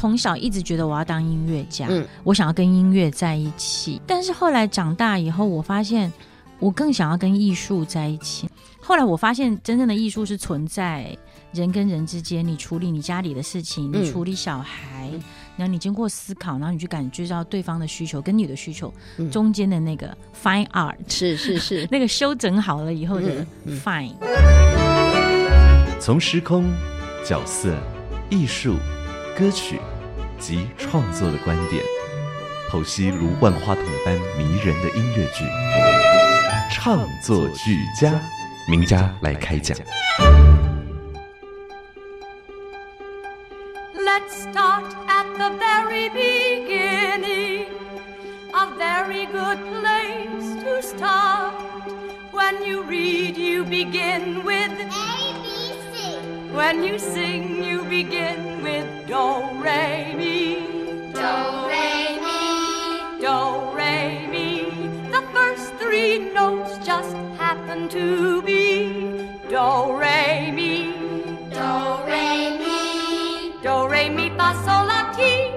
[0.00, 2.06] 从小一直觉得我要当音乐家，嗯。
[2.22, 4.00] 我想要跟音乐在一起。
[4.06, 6.12] 但是后来长大以后，我发现
[6.60, 8.48] 我更想要跟艺术在一起。
[8.80, 11.18] 后来我发现，真正的艺术是存在
[11.52, 14.04] 人跟人之间，你处理你家里的事情，嗯。
[14.04, 15.10] 你处理小孩，
[15.56, 19.28] 然后你经过思考，然后你去感觉到对方的需求跟你的需求、嗯。
[19.32, 23.80] 中间的那个 fine art，是是是， 那个修整好了以后的嗯嗯。
[23.80, 24.12] fine。
[25.98, 26.70] 从时空、
[27.24, 27.76] 角色、
[28.30, 28.76] 艺术、
[29.38, 29.78] 歌曲
[30.36, 31.80] 及创作的观点，
[32.68, 35.44] 剖析如万花筒般迷人的音乐剧，
[36.72, 38.20] 唱作俱佳，
[38.68, 39.78] 名家来开讲。
[43.94, 47.66] Let's start at the very beginning.
[48.52, 51.52] A very good place to start.
[52.32, 54.72] When you read, you begin with.
[56.54, 60.56] When you sing, you begin with Do, Re, Mi.
[61.14, 63.20] Do, Re, Mi.
[63.20, 64.64] Do, Re, Mi.
[65.10, 70.92] The first three notes just happen to be Do, Re, Mi.
[71.52, 73.52] Do, Re, Mi.
[73.62, 75.52] Do, Re, Mi, Fa, Sol, La, Ti.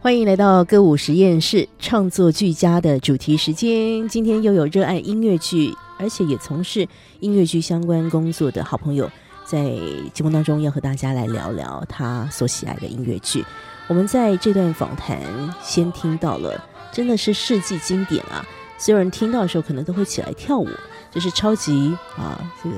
[0.00, 4.06] 欢迎来到歌舞实验室创作俱佳的主题时间。
[4.08, 6.88] 今天又有热爱音乐剧，而且也从事
[7.20, 9.10] 音乐剧相关工作的好朋友，
[9.46, 9.64] 在
[10.12, 13.44] 节目当中要和大家来聊聊他所喜爱的音乐剧。
[13.86, 15.20] 我们在这段访谈
[15.62, 18.44] 先听到了，真的是世纪经典啊！
[18.76, 20.68] 所有人听到的时候，可能都会起来跳舞。
[21.12, 22.76] 这是超级啊，这个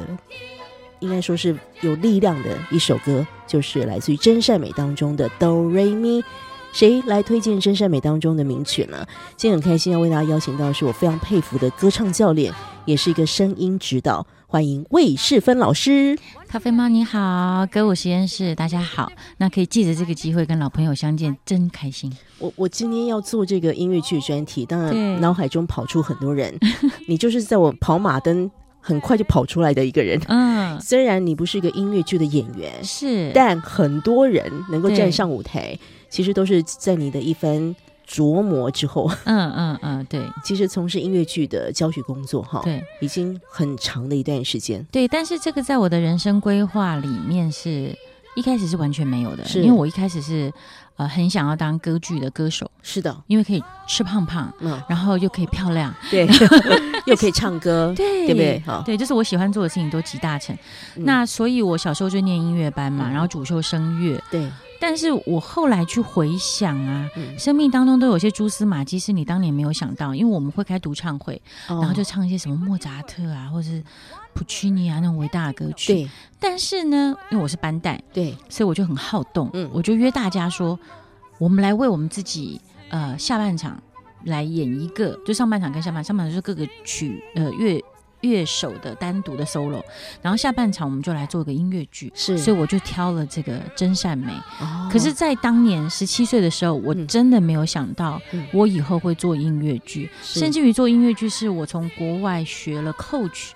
[1.01, 6.23] 应该说是有力量的一首歌，就是来自于真善美当中的哆瑞咪。
[6.71, 9.07] 谁来推荐真善美当中的名曲呢？
[9.39, 12.53] 今天很开心要为大家邀请到的是我非常佩服的歌唱教练，
[12.85, 16.19] 也是一个声音指导，欢迎魏世芬老师。
[16.49, 19.13] 咖啡猫你好，歌舞实验室大家好。
[19.37, 22.11] 那可以借着这个机会跟老朋友相见，真开心。
[22.39, 26.59] 我我今天要做这个音乐剧专题，当然脑海中跑出很多人，
[27.07, 28.51] 你就是在我跑马灯
[28.81, 30.19] 很快就跑出来的一个人。
[30.29, 35.79] 嗯，虽然你不是一个音乐剧的演员，是，但很多人能够站上舞台，
[36.09, 37.77] 其实都是在你的一番
[38.09, 44.85] 琢磨之后，嗯嗯嗯，对其实从事音乐剧的教学工作哈，对已经很长的一段时间。
[44.91, 45.07] 对。
[45.07, 47.95] 但是这个在我的人生规划里面是
[48.35, 50.51] 一开始是完全没有的，是因为我一开始是
[50.97, 56.27] 呃很想要当歌剧的歌手，是的，因为可以吃胖胖，嗯，然后又可以漂亮，对，
[57.07, 58.63] 又可以唱歌， 对对不对？
[58.65, 60.57] 好，对，就是我喜欢做的事情都集大成。
[60.97, 64.23] 嗯那所以，我小时候就念音乐班嘛，嗯然后主修声乐。
[64.31, 64.49] 对，
[64.81, 67.39] 但是我后来去回想啊，嗯。
[67.39, 73.83] 生命当中都有些蛛丝马迹是你当年没有想到，因为我们会开独唱会，然然后就唱一些什么莫扎特啊，或者是
[74.35, 75.93] 普契尼啊那种伟大的歌曲。
[75.93, 76.11] 对。
[76.39, 79.69] 但是呢，因为我是班带，对，所以我就很好动，嗯。
[79.73, 80.79] 我就约大家说，
[81.39, 82.61] 我们来为我们自己
[82.91, 83.83] 呃下半场
[84.25, 87.83] 来演一个，就上半场跟下半上半场就是各个曲呃乐
[88.21, 89.83] 乐手的单独的 solo，
[90.23, 92.13] 然后下半场我们就来做个音乐剧。
[92.15, 94.33] 是，所以我就挑了这个真善美。
[94.61, 94.89] 哦。
[94.91, 97.07] 可是，在当年十七岁的时候，我嗯。
[97.07, 100.41] 真的没有想到嗯，我以后会做音乐剧，是。
[100.41, 103.51] 甚至于做音乐剧是我从国外学了 coach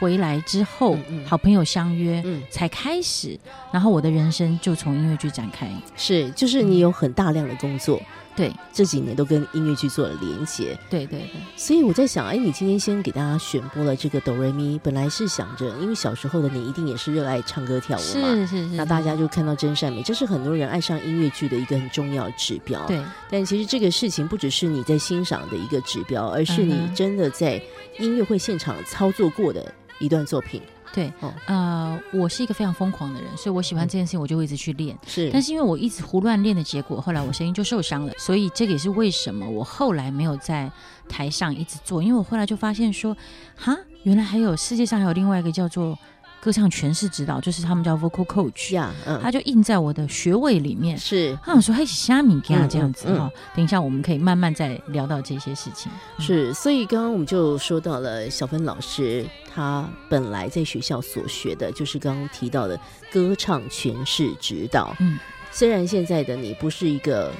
[0.00, 2.42] 回来之后，好朋友相约，嗯。
[2.50, 3.38] 才开始，
[3.72, 5.70] 然后我的人生就从音乐剧展开。
[5.96, 8.02] 是，就是你有很大量的工作，
[8.36, 18.04] 对这几年都跟音乐剧做了连接，对对对，所以我在想，哎，你今天先给大家选播了这个哆瑞咪，本来是想着，因为小时候的你一定也是热爱唱歌跳舞嘛。
[18.04, 23.00] 是是是，那大家就看到真善美，这是很多人爱上音乐剧的一个很重要指标。，对
[23.30, 27.60] 但其实这个事情不只是你在欣赏的一个指标，而是你真的在
[27.98, 30.60] 音乐会现场操作过的一段作品。
[30.92, 34.96] 对哦，呃，我是一个非常疯狂的人，所以我喜欢这件事情，我就会一直去练。
[35.06, 40.70] 是，但是因为我一直胡乱练的结果，后来我声音就受伤了，所以这个也是为什么我后来没有在
[41.08, 43.16] 台上一直做，因为我后来就发现说，
[43.56, 45.98] 哈，原来还有世界上还有另外一个叫做
[46.46, 50.96] 歌唱诠释指导，就是他们叫 vocal coach，呀，嗯，它就印在我的学位里面。
[50.96, 55.90] 是他想说，嘿，虾米给他嗯这样子嗯哈、等一下我们可以慢慢再聊到这些事情。
[56.20, 62.78] 是，所以刚刚我们就说到了小芬老师，他本来在学校所学的就是刚刚提到的
[63.10, 64.94] 歌唱诠释指导。
[65.00, 65.18] 嗯，
[65.50, 67.32] 虽然现在的你不是一个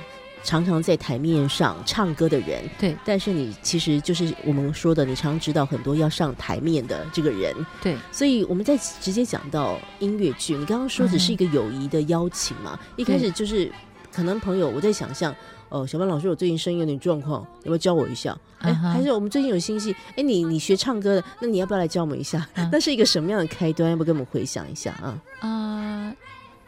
[0.46, 7.52] 常常在台面上唱歌的人，对但是你其实就是我们说的，你常常知道很多要上台面的这个人，
[7.82, 10.54] 对所以我们在直接讲到音乐剧。
[10.54, 13.70] 你刚刚说只是一个友谊的邀请嘛，一开始就是
[14.12, 15.34] 可能朋友，我在想象。
[15.69, 18.38] 哦，小班老师，我最近声音有点状况，要不要教我一下？
[18.58, 22.48] 哎、还是我们最近有新戏，哎，你你学唱歌的，那你要不要来教我们一下？
[22.54, 23.90] 嗯那是一个什么样的开端？
[23.90, 25.20] 要不要跟我们回想一下啊？
[25.40, 26.16] 呃，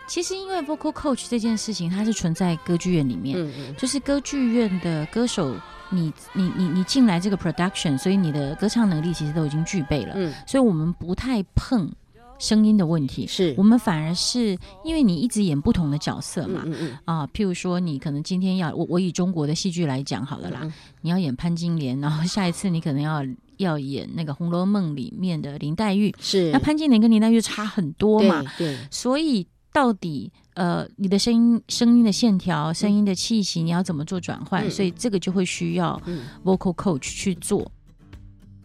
[0.08, 5.54] 其实因为 vocal coach 这件事情，它是存在歌剧院里面，嗯嗯，就是歌剧院的歌手，
[5.90, 11.92] 你你你你进来这个 production，所以你的歌唱能力其实都已经具备了，嗯，所以我们不太碰
[12.38, 13.54] 声音的问题，是。
[13.58, 16.62] 我们反而是因为你一直演不同的角色嘛。
[16.64, 20.72] 嗯嗯啊，譬如说，你可能今天要我我以中国的戏剧来讲好了啦，嗯。
[21.02, 23.22] 你要演潘金莲，然后下一次你可能要
[23.58, 26.50] 要演那个《红楼梦》里面的林黛玉，是。
[26.50, 29.44] 那潘金莲跟林黛玉差很多嘛，对对，所以
[29.78, 34.66] 到底呃，你的声音声音的线条、声音的气息，你要怎么做转换？
[34.66, 36.24] 嗯所以这个就会需要嗯。
[36.44, 37.60] vocal coach 去做。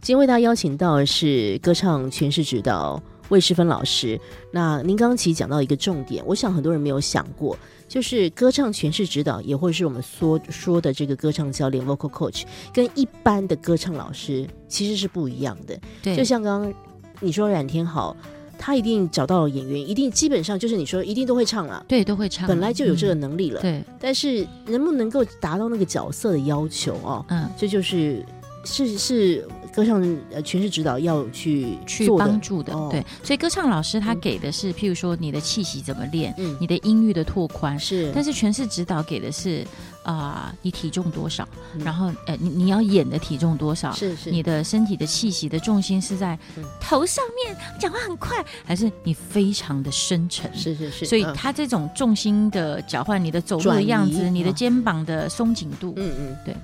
[0.00, 4.20] 今天为大家邀请到的是歌唱诠释指导魏世芬老师。
[4.52, 7.56] 那您刚刚其实讲到一个重点，我想很多人没有想过，
[7.86, 15.78] 就是歌唱诠释指导，也或者是我们说说的这个歌唱教练 （vocal coach），跟一般的歌唱老师其实是不一样的。
[16.02, 16.74] 对，就像刚刚
[17.20, 18.16] 你说冉天豪，
[18.58, 21.84] 他一定找到了演员，一定基本上就是你说一定都会唱了。
[21.88, 28.24] 对都会唱，本来就有这个嗯能力了，对，但是能不能够达到那个角色的要求哦，嗯，这就是
[28.64, 30.00] 是是歌唱
[30.30, 32.88] 呃全是指导要去去帮助的，哦。
[32.90, 33.04] 对。
[33.22, 34.20] 所以歌唱老师他嗯。
[34.20, 36.56] 给的是，譬如说你的气息怎么练，嗯。
[36.60, 37.78] 你的音域的拓宽。
[37.78, 39.66] 是，但是全是指导给的是
[40.04, 41.84] 啊、你体重多少，嗯。
[41.84, 44.30] 然后呃，你你要演的体重多少，是是。
[44.30, 46.64] 你的身体的气息的重心是在嗯。
[46.80, 50.54] 头上面，讲话很快，还是你非常的深沉？
[50.54, 54.54] 是是是，所以他这种重心的交换，你的走路的样子，你的嗯。
[54.54, 56.36] 肩膀的松紧度，嗯嗯。
[56.44, 56.54] 对。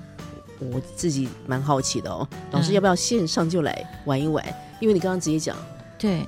[0.71, 4.45] 我自己蛮好奇的哦，老师嗯要不要线上就来玩一玩？
[4.79, 5.55] 因为你刚刚直接讲，
[5.97, 6.21] 对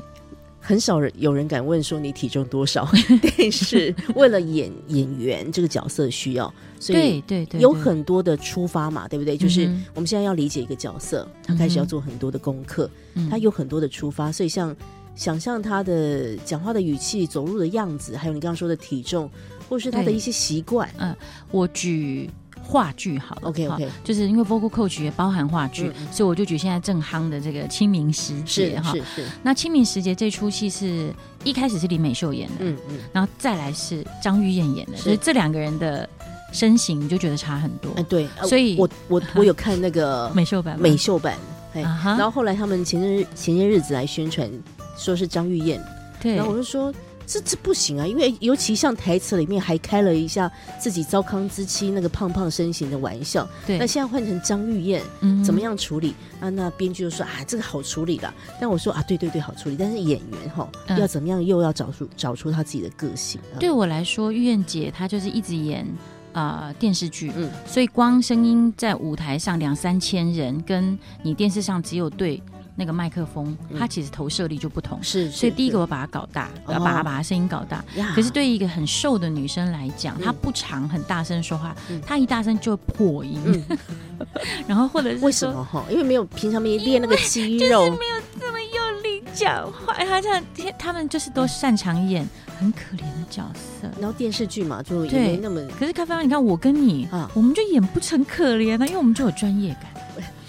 [0.59, 2.87] 很少人有人敢问说你体重多少，
[3.37, 9.35] 但是为了演演员这个角色需要，所以对对对，有很多的出发嘛，对不对？
[9.35, 14.73] 就是嗯我们现在要理解一个角色，他开始要做很多的功课，嗯他有很多的出发，所以像
[15.15, 19.29] 想象他的讲话的语气、走路的样子，还有你刚刚说的体重，
[19.67, 20.89] 或是他的一些习惯。
[20.97, 21.13] 嗯
[21.51, 22.29] 我举
[22.63, 28.91] 话剧好了 OK 好 OK，就是因为 vocal coach 也包含话剧，所以我就举现在正夯的这个清明时节哈。
[28.93, 29.23] 是是。
[29.23, 31.13] 是，那清明时节这出戏是
[31.43, 35.03] 一开始是林美秀演的，嗯嗯，然后再来是张玉燕演的，是。
[35.03, 36.07] 所以这两个人的
[36.51, 37.91] 身形你就觉得差很多。
[37.97, 41.37] 哎对，呃所以我我 我有看那个美秀版美秀版，
[41.73, 44.49] 哎，然后后来他们前日前些日子来宣传，
[44.97, 45.79] 说是张玉燕，
[46.21, 46.93] 对，然后我就说。
[47.25, 55.63] 这这不行啊，因为尤其像台词里面还开了一下自己糟糠之妻那个胖胖身形的玩笑，对那现在换成张玉燕，嗯怎么？
[55.63, 56.13] 样处理？
[56.41, 58.31] 啊，那编剧就说啊，这个好处理的。
[58.59, 59.77] 但我说啊，对对对，好处理。
[59.79, 63.55] 但是演员哈，嗯要怎么样又要找出找出他自己的个性啊？
[63.59, 65.87] 对我来说，玉燕姐她就是一直演
[66.33, 72.43] 啊、呃电视剧，嗯所以光声音在舞台上两三千人，跟你电视上只有对
[72.75, 73.79] 那个麦克风，嗯。
[73.79, 74.97] 它其实投射力就不同。
[75.01, 76.73] 是，所以第一个我把它搞大，哦。
[76.73, 77.83] 要把它把它声音搞大。
[78.15, 80.23] 可是对于一个很瘦的女生来讲，嗯。
[80.23, 83.77] 她不常很大声说话嗯，她一大声就会破音，嗯，
[84.67, 85.63] 然后或者是为什么？
[85.63, 85.83] 哈？
[85.89, 90.43] 因为没有平常没练那个肌肉，没有这么用力讲话，她这样，
[90.77, 92.27] 他们就是都擅长演
[92.59, 93.89] 很可怜的角色。
[93.99, 95.19] 然后电视剧嘛，就也对。
[95.27, 97.29] 没那么，可是咖啡妈，你看我跟你啊。
[97.33, 100.02] 我们就演不成可怜的，因为我们就有专业感，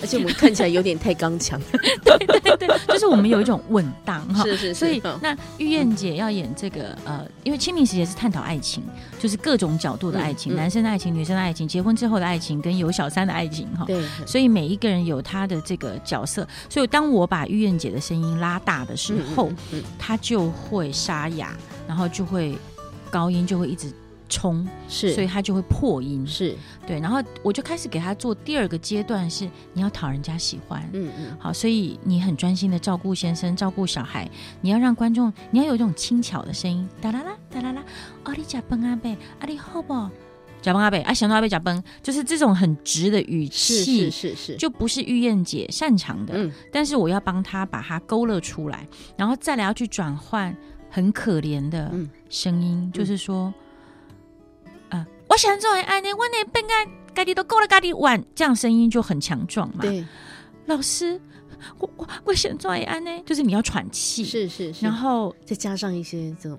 [0.05, 1.59] 而且我们看起来有点太刚强。
[2.05, 4.45] 对对对，就是我们有一种稳当哈。
[4.45, 8.83] 是是所以嗯那玉燕姐要演这个呃，因为清明时节是探讨爱情，
[9.19, 13.87] 就是各种角度的爱情，男生的爱情、女生的爱情、结婚之后的爱情跟有小三的爱情哈。
[13.87, 19.51] 对，所以每一个人有他的这个角色，所以当我把玉燕姐的声音拉大的时候，
[19.99, 21.57] 她就会沙哑，
[21.89, 22.59] 然后就会
[23.11, 23.91] 高音就会一直
[24.28, 26.26] 冲，是，所以他就会破音。
[26.26, 30.83] 是，对，然后我就开始给他做第二个阶段，是你要讨人家喜欢。
[30.93, 34.28] 嗯嗯，好，所以你很专心的照顾先生，照顾小孩，
[34.61, 37.85] 你要让观众，你要有一种轻巧的声音，哒啦啦哒啦啦，
[38.25, 39.95] 哦，你假崩阿贝，啊你好不？
[40.62, 46.50] 假崩阿贝，啊想到阿贝假崩，就是这种很直的语是气，是是是，就不是玉燕姐擅长的，嗯。
[46.73, 50.57] 但是我要帮她把它勾勒出来，然后再来要去转换
[50.90, 52.09] 很可怜的嗯。
[52.31, 53.52] 声音，就是说，呃，
[55.35, 59.81] 我想做安呢，我那笨干家己都够了家己玩，这样声音就很强壮嘛。
[59.81, 60.07] 对，
[60.67, 61.21] 老师，
[61.81, 66.57] 我我我想做安呢，就是你要喘气，是是是，然后再加上一些这种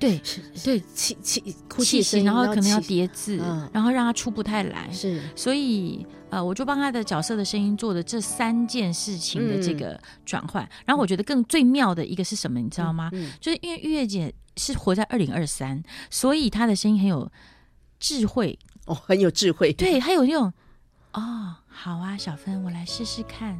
[0.00, 3.70] 对是对气气哭气声，然后可能要叠字，嗯。
[3.72, 4.90] 然后让他出不太来。
[4.90, 5.22] 是。
[5.36, 9.78] 所以呃，我就帮他的角色的声音做的这三件事情的这嗯。
[9.78, 10.68] 个转换。
[10.84, 13.10] 然后我觉得更最妙的一个是什么，你知道吗？
[13.12, 15.80] 嗯就是因为月月姐是活在二零二三，
[16.10, 17.30] 所以她的声音很有
[18.02, 20.52] 智慧，哦，很有智慧，对，他有那种
[21.12, 23.56] 哦，好啊，小芬，我来试试看。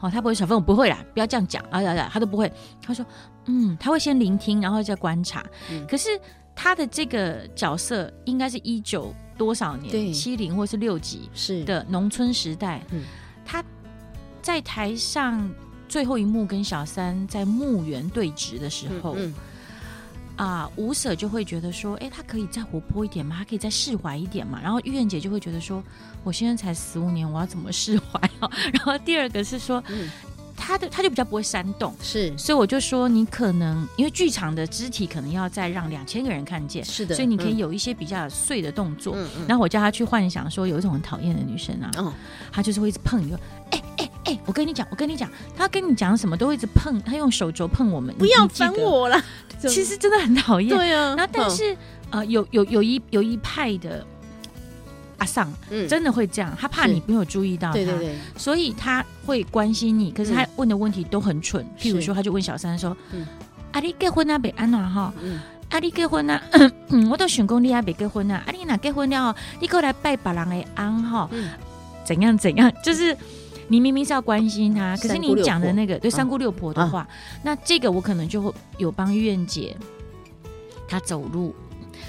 [0.00, 2.50] 哦，他不会，小芬我不会啦，不要这样讲啊呀呀，他都不会。
[2.80, 3.04] 他说，
[3.44, 5.44] 嗯，他会先聆听，然后再观察。
[5.70, 6.08] 嗯可是
[6.56, 13.02] 他的这个角色应该是一九多少对年，七零或是六几是的农村时代，嗯
[13.44, 13.62] 他
[14.40, 15.48] 在台上
[15.86, 19.14] 最后一幕跟小三在墓园对峙的时候。
[19.18, 19.34] 嗯
[20.36, 24.58] 啊，吴舍就会觉得说，哎，他可以再活泼一点嘛，他可以再释怀一点嘛。
[24.62, 25.82] 然后玉燕姐就会觉得说，
[26.24, 28.50] 我现在才十五年，我要怎么释怀啊？
[28.72, 30.08] 然后第二个是说，嗯
[30.54, 39.14] 他的他就比较不会煽动，是所以我就说，你可能因为剧场的肢体可能要再让两千个人看见，是的，所以你可以嗯有一些比较碎的动作。
[39.16, 42.12] 嗯嗯然后我叫他去幻想说，有一种很讨厌的女生啊，嗯
[42.52, 43.82] 她就是会一直碰你，说，哎
[44.24, 49.22] 哎哎，我跟你讲，我跟你讲，他跟你讲什么都会一直碰，他用手肘碰我们，不要烦我了，
[49.68, 50.70] 其实真的很讨厌。
[50.70, 51.76] 对啊，然后但是
[52.10, 54.06] 呃，有有有一有一派的
[55.18, 55.88] 阿尚嗯。
[55.88, 56.92] 真的会这样，他怕是。
[56.92, 61.64] 你没有注意到他，对对对，所以他会关心你，可是他问的问题都很蠢。
[61.76, 61.88] 是。
[61.88, 63.26] 譬如说，他就问小三说嗯
[63.72, 65.12] ：“啊，你结婚啊，别安哪哈？
[65.22, 65.40] 嗯。
[65.70, 66.40] 啊，你结婚啊，
[66.90, 71.48] 嗯我都想讲你还别结婚啊，啊，你哪结婚了，你过来拜别人的安哈，嗯。
[72.04, 73.16] 怎样怎样，就是。”
[73.68, 76.14] 你明明是要关心他，可是你讲的那个对啊。
[76.14, 77.06] 三姑六婆的话，
[77.42, 79.76] 那这个我可能就会有帮苑姐，
[80.88, 81.54] 她走路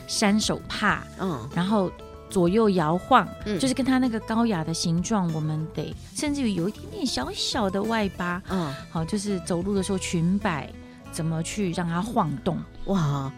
[0.08, 1.50] 扇手帕，嗯。
[1.56, 1.92] 然后
[2.30, 3.58] 左右摇晃，嗯。
[3.60, 8.74] 就是跟她那个高雅的形状，我们得甚至于有一点点小小的外八，嗯。
[8.92, 10.70] 好，就是走路的时候裙摆
[11.12, 12.58] 怎么去让它晃动。
[12.86, 13.32] 哇。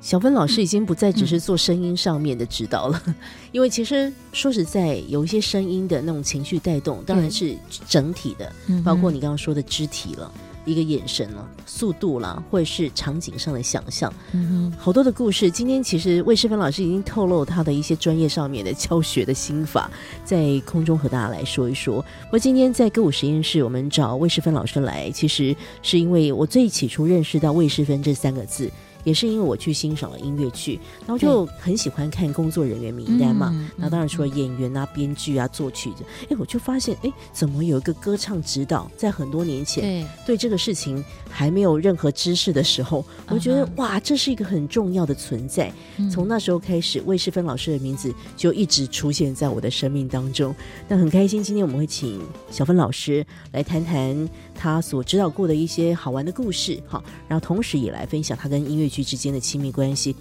[0.00, 3.02] 小芬老师已经不再只是做声音上面的指导了，
[3.52, 7.54] 因为其实说实在，有一些声音的那种情绪带动，当然是
[7.86, 10.32] 整体的，嗯包括你刚刚说的肢体了，
[10.64, 15.50] 一个眼神了，速度啦，或者是场景上的想象，嗯好多的故事。
[15.50, 19.90] 今天其实魏世芬老师已经透露他的一些专业上面的教学的心法，
[20.24, 22.02] 在空中和大家来说一说。
[22.32, 28.70] 我今天在歌舞实验室，我们找魏世芬老师来，其实是因为我最起初认识到魏世芬这三个字。
[29.04, 33.50] 也是因为我去欣赏了音乐剧，然后就很喜欢看工作人员名单嘛。
[33.52, 45.72] 嗯那当然除了演员啊、编剧啊、作曲的，哎，我就发现，哎，怎么有一个歌唱指导，在很多年前对，对这个事情还没有任何知识的时候，我觉得哇，这是一个很重要的存在。
[45.96, 50.54] 嗯从那时候开始，魏世芬老师的名字就一直出现在我的生命当中。
[50.88, 54.28] 那很开心，今天我们会请小芬老师来谈谈
[54.60, 60.14] 他所指导过的一些好玩的故事，哈，然后同时也来分享他跟音乐剧之间的亲密关系。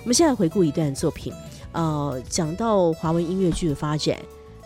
[0.00, 1.32] 我们现在回顾一段作品，
[1.70, 4.16] 呃，讲到华文音乐剧的发展，《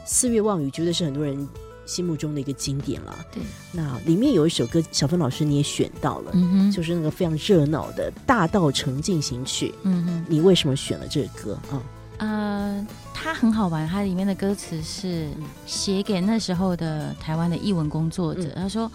[0.07, 1.47] 四月望雨》绝对是很多人
[1.85, 3.15] 心目中的一个经典了。
[3.31, 6.33] 对，那里面有一首歌，小芬老师你也选到了，
[6.75, 9.69] 就是那个非常热闹的《大道城进行曲》。
[9.83, 10.25] 嗯哼。
[10.27, 11.83] 你为什么选了这个歌啊？
[12.19, 18.49] 呃，它很好玩，它里面的歌词是嗯写给那时候的台湾的译文工作者。
[18.55, 18.91] 嗯他说：“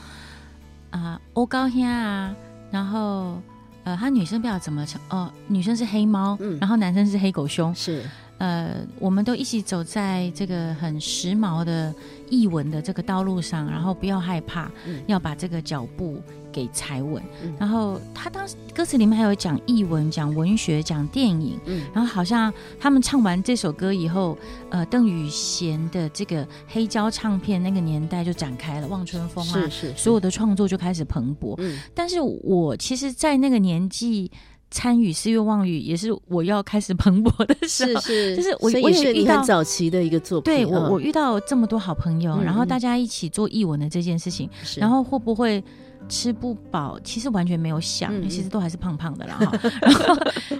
[0.91, 2.33] 啊、我高兴啊，
[2.71, 3.39] 然后
[3.83, 7.73] 呃，他女生不知道怎么唱哦，女生是黑猫，嗯然后男生是黑狗熊。
[7.75, 8.03] 是
[8.39, 11.93] 呃，我们都一起走在这个很时髦的
[12.27, 16.19] 译文的这个道路上，然后不要害怕，嗯要把这个脚步
[16.51, 17.22] 给才文。
[17.43, 21.60] 嗯然后他当时歌词里面还有讲译文、讲文学、讲电影。
[21.65, 24.38] 嗯然后好像他们唱完这首歌以后，
[24.70, 31.55] 呃，邓宇贤的这个黑胶唱片那个年代就展开了，《望春风》啊，是是，所有的创作就开始蓬勃。
[31.58, 34.31] 嗯但是我其实，在那个年纪
[34.70, 38.01] 参与《四月望雨》，也是我要开始蓬勃的时候。
[38.01, 40.53] 是是，就是我我也遇到早期的一个作品。
[40.53, 45.62] 对我，嗯我遇到这么多好朋友，嗯然后嗯大家一起做译文的这件事情，然后会不会
[46.10, 47.00] 吃不饱？
[47.03, 49.36] 其实完全没有想，嗯其嗯实都还是胖胖的啦。
[49.36, 50.15] 哈 然后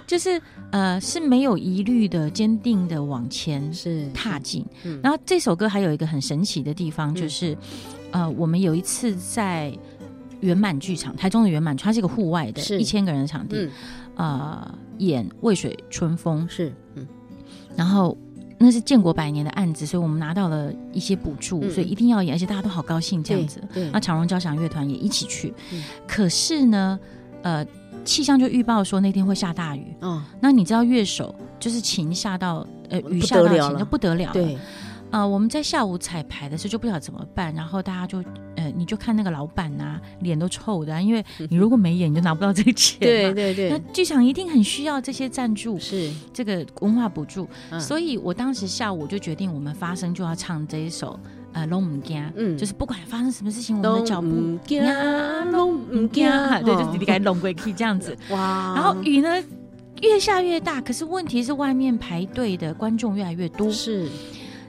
[0.06, 4.64] 就是呃是没有疑虑的、坚定的往前是踏进。
[4.84, 7.56] 嗯然后这首歌还有一个很神奇的地方，就是、
[8.10, 9.76] 呃，我们有一次在
[10.40, 13.70] 圆满剧场，台中的圆满，它是一个户外的，是一千个人的场地，嗯
[14.16, 17.06] 呃，演《渭水春风》，是嗯
[17.76, 18.16] 然后
[18.62, 23.60] 那是建国百年的案子，所以我们拿到了一些补助，嗯所以一定要演，而且大家都好高兴这样子。
[23.92, 26.98] 那长荣交响乐团也一起去，嗯可是呢，
[27.42, 27.66] 呃，
[28.04, 29.94] 气象就预报说那天会下大雨。
[30.00, 34.32] 哦那你知道乐手就是琴下到呃雨下到琴得了了就不得了了。
[34.32, 34.56] 对
[35.10, 38.24] 啊、我们在下午彩排的时候就不晓得怎么办，然后大家就
[38.70, 43.32] 你就看那个老板啊、脸都臭的啊、因为 你如果没演，你就拿不到这个钱对。
[43.34, 51.18] 对对那，剧场一定很需要这些赞助，是，这个文化补助，嗯所以我当时下午就决定，我们发声就要唱这一首
[51.52, 54.82] 呃《龙母家》，嗯就是不管发生什么事情，我们的脚步拢唔惊，
[55.50, 56.30] 拢唔惊，
[56.64, 58.16] 对，就你该龙归 key 这样子。
[58.30, 59.42] 哇，然后雨呢
[60.00, 63.70] 越下越大，可是问题是外面排队的观众越来越多。
[63.70, 64.08] 是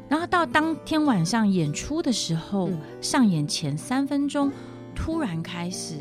[0.10, 2.80] 然后到当天晚上演出的时候，嗯。
[3.02, 4.52] 上演前三分钟，
[4.96, 5.96] 突然开始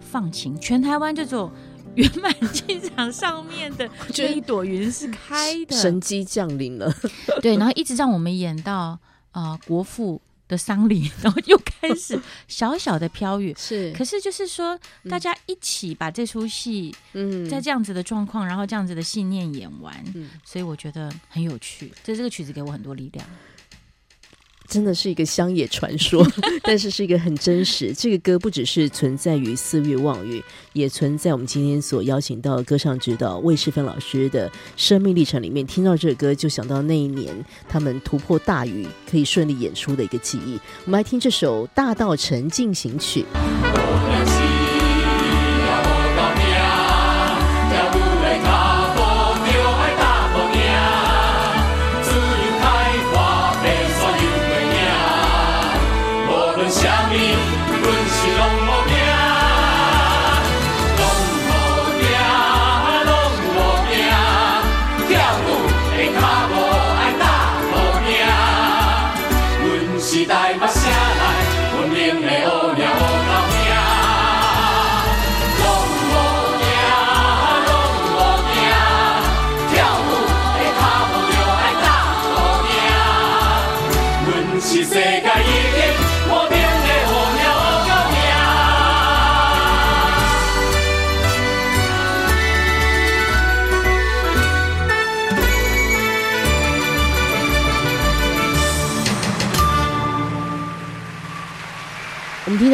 [0.00, 1.50] 放晴，全台湾这种
[1.94, 6.92] 圆满剧场上面的 觉得一朵云是开的，神机降临了，
[7.40, 8.98] 对，然后一直让我们演到
[9.32, 13.54] 呃国父的丧礼， 然后又开始小小的飘雨。
[13.58, 21.92] 是可是就是说，大家一起把这出戏嗯在这样子的状况，然后这样子的信念演完，嗯所以我觉得很有趣。
[22.04, 23.26] 这这个曲子给我很多力量。
[24.68, 26.26] 真的是一个乡野传说，
[26.62, 27.92] 但是是一个很真实。
[27.94, 30.42] 这个歌不只是存在于四月望月，
[30.72, 35.66] 也存在我们今天所邀请到的歌唱指导魏世芬老师的生命历程里面。
[35.66, 37.34] 听到这个歌，就想到那一年
[37.68, 40.58] 他们突破大雨，可以顺利演出的一个记忆。
[40.84, 43.24] 我们来听这首《大道城进行曲》。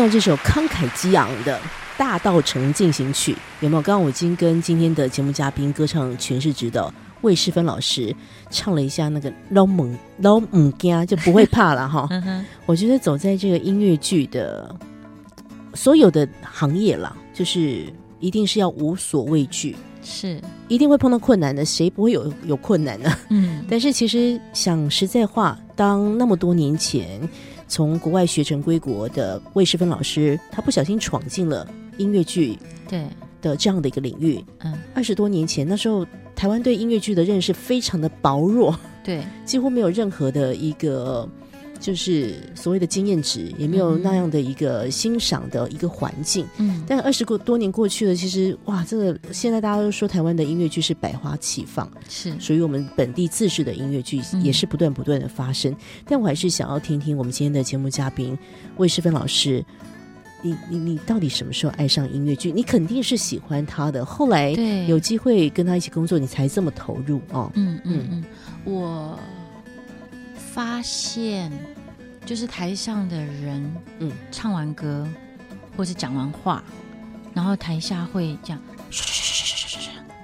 [0.03, 1.57] 到这首慷慨激昂的
[1.97, 3.83] 《大道城进行曲》，有没有？
[3.83, 8.13] 刚刚我已经跟今天的节目嘉宾、歌唱全是指导魏世芬老师
[8.51, 12.09] 唱了一下那个“老猛老母惊”，就不会怕了哈。
[12.11, 14.75] 嗯，我觉得走在这个音乐剧的
[15.73, 17.85] 所有的行业啦，就是
[18.19, 23.09] 一定是要无所畏惧，是，一定会碰到困难的，谁不会有有困难呢？
[23.29, 27.21] 嗯，但是其实想实在话，当那么多年前
[27.73, 33.07] 从国外学成归国的魏世芬老师，他不小心闯进了音乐剧对，
[33.41, 34.45] 的这样的一个领域。
[34.59, 36.07] 嗯，二十多年前，那时候
[36.37, 41.27] 台湾对音乐剧的认识非常的薄弱，对， 几乎没有任何的一个
[41.83, 46.47] 就是所谓的经验值，也没有嗯那样的一个欣赏的一个环境。
[46.59, 51.91] 嗯，但二十过多年过去了，其实哇，这个现在大家都说台湾的音乐剧是百花齐放。
[52.09, 55.75] 是，属于我们本地自制的音乐剧嗯也是不断不断的发生。
[56.07, 58.39] 但我还是想要听听我们今天的节目嘉宾
[58.77, 59.65] 魏世芬老师，
[60.41, 62.53] 你你你到底什么时候爱上音乐剧？
[62.53, 67.51] 你肯定是喜欢他的，后来对，有机会跟他一起工作，你才这么投入哦。
[67.55, 68.25] 嗯嗯嗯，
[68.65, 69.19] 我
[70.53, 71.51] 发现
[72.27, 75.09] 就是台上的人，嗯，唱完歌
[75.77, 76.63] 或是讲完话，
[77.33, 78.61] 然后台下会这样，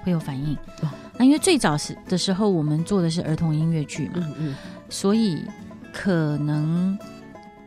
[0.03, 0.55] 会有反应。
[0.81, 0.89] 哦。
[1.17, 4.55] 那因为最早时的时候，我们做的是儿童音乐剧嘛，嗯嗯，
[4.87, 5.43] 所以
[5.91, 6.97] 可能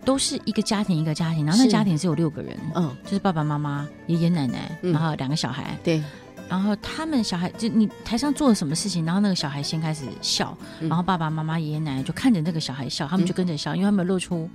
[0.05, 4.93] 都是一个家庭一个家庭，然后那家庭是有六个人，嗯，就是爸爸妈妈、爷爷奶奶，嗯。
[4.93, 6.03] 然后两个小孩，对，
[6.53, 10.89] 然后他们小孩就你台上做了什么事情，然后那个小孩先开始笑，嗯。
[10.91, 14.47] 然后爸爸妈妈、爷爷奶奶就看着那个小孩笑，他们就跟着笑，因为他们露出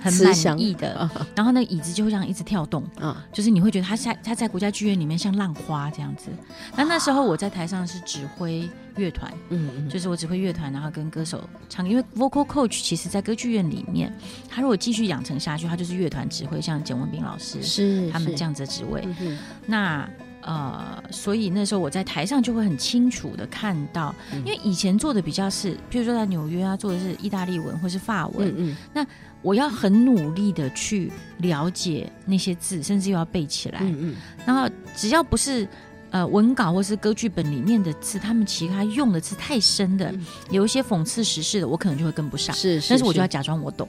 [0.00, 1.10] 很满意的，啊。
[1.34, 6.30] 然后那个椅子就会这样一直跳动，啊，就是你会觉得他在他在国家剧院里面像浪花这样子。
[6.76, 14.16] 那那时候我在台上是指挥乐团，嗯嗯，就是我指挥乐团，然后跟歌手唱，因为 vocal coach 其实在歌剧院里面，
[14.48, 19.02] 他如果继续养成下去，他就是乐团指挥，像简文斌老师是是他们这样子的职位。
[19.18, 20.08] 嗯那
[20.42, 24.38] 呃，所以那时候我在台上就会很清楚的看到，嗯。
[24.44, 29.06] 因为以前做的比较是，譬如说在纽约啊，做的是意大利文或是法文，嗯嗯。
[29.40, 33.80] 我要很努力的去了解那些字，甚至又要背起来。
[33.82, 34.14] 嗯嗯，
[34.46, 35.66] 然后只要不是
[36.12, 42.54] 呃文稿或是歌剧本里面的字，他们其他用的字太深的，嗯有一些讽刺时事的，我可能就会跟不上。
[42.54, 43.88] 是是，但是我就要假装我懂。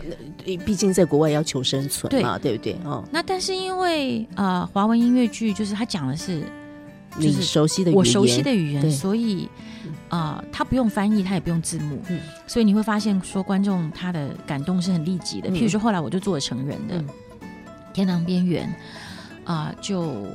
[0.64, 2.78] 毕竟在国外要求生存嘛，对不对？
[2.84, 6.42] 哦，那但是因为呃华文音乐剧就是它讲的是
[7.18, 9.48] 你就是熟悉的语言，我熟悉的语言，所以
[10.08, 15.48] 啊、呃，他不用翻译，他也不用字幕，嗯所以你会发现说观众他的感动是很立即的。
[15.50, 17.06] 嗯譬如说后来我就做了成人的嗯
[17.92, 18.68] 《天堂边缘》
[19.50, 20.26] 啊、就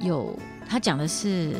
[0.00, 0.36] 有
[0.74, 1.54] 他讲的是。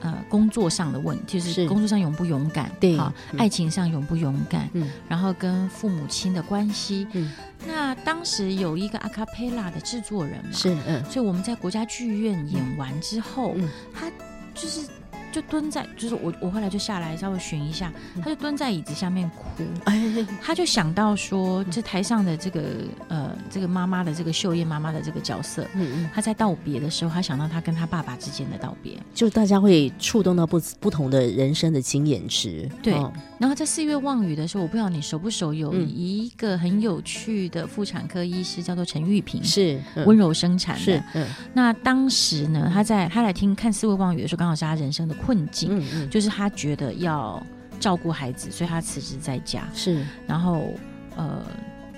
[0.00, 7.04] 呃，工作上的问题，就是是工作上勇不勇敢，对啊，嗯爱情上勇不勇敢，嗯然后跟父母亲的关系。
[7.14, 7.32] 嗯
[7.66, 14.08] 那当时有一个阿卡佩拉的制作人嘛，是嗯所以我们在国家剧院演完之后，嗯他
[14.54, 14.86] 就是
[15.32, 18.22] 就蹲在，就是我我后来就下来稍微寻一下，嗯。
[18.22, 20.26] 他就蹲在椅子下面哭，哎。
[20.42, 22.62] 他就想到说，嗯这台上的这个
[23.08, 25.62] 呃这个妈妈的这个秀艳妈妈的这个角色。
[25.74, 28.98] 嗯嗯，他在道别的时候，他想到他跟他爸爸之间的道别。
[29.14, 33.12] 就大家会触动到不不同的人生的经验值，对哦。
[33.38, 40.04] 然后在四月望雨的时候，我不知道你熟不熟，有嗯一个很有趣的妇产科医师叫做陈玉萍，是嗯。
[40.06, 40.82] 温柔生产的。
[40.82, 41.26] 是嗯。
[41.52, 46.10] 那当时呢，他在他来听看四月望雨的时候，刚好是他人生的困境，嗯嗯。
[46.10, 47.44] 就是他觉得要
[47.78, 50.02] 照顾孩子，所以他辞职在家，是。
[50.26, 50.72] 然后
[51.16, 51.42] 呃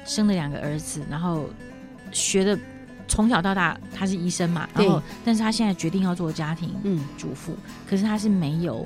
[0.04, 1.48] 生了两个儿子，然后
[2.10, 2.58] 学的
[3.06, 7.00] 从小到大他是医生嘛，然后但是他现在决定要做家庭嗯。
[7.16, 7.56] 主妇，
[7.88, 8.84] 可是他是没有。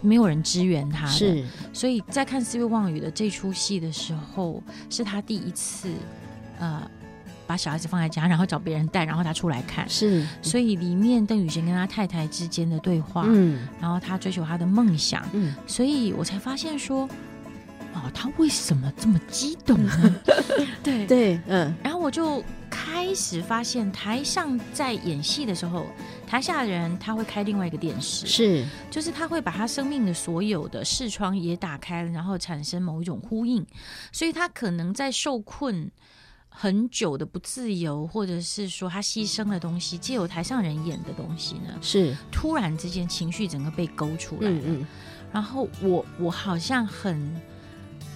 [0.00, 1.44] 没有人支援他的，是。
[1.72, 5.92] 所以在看《四月望雨》的这出戏的时候，是他第一次，
[6.58, 6.90] 呃，
[7.50, 9.84] 把小孩子放在家，然后找别人带，然后他出来看。
[9.88, 10.24] 是。
[10.40, 13.66] 所以里面邓宇贤跟他太太之间的对话，嗯。
[13.80, 15.52] 然后他追求他的梦想，嗯。
[15.66, 17.08] 所以我才发现说，
[17.92, 20.20] 哦，他为什么这么激动呢？
[20.80, 21.04] 对。
[21.06, 21.74] 对嗯。
[21.82, 25.86] 然后我就开始发现，台上在演戏的时候，
[26.28, 28.64] 台下的人他会开另外一个电视，是。
[28.88, 33.66] 就是他会把他生命的所有的视窗也打开了，然后产生某一种呼应，
[34.12, 35.90] 所以他可能在受困
[36.60, 44.86] 很久的不自由，或者是说他牺牲的东西，借由台上人演的东西呢，是突然之间情绪整个被勾出来了，嗯嗯
[45.32, 47.40] 然后我我好像很。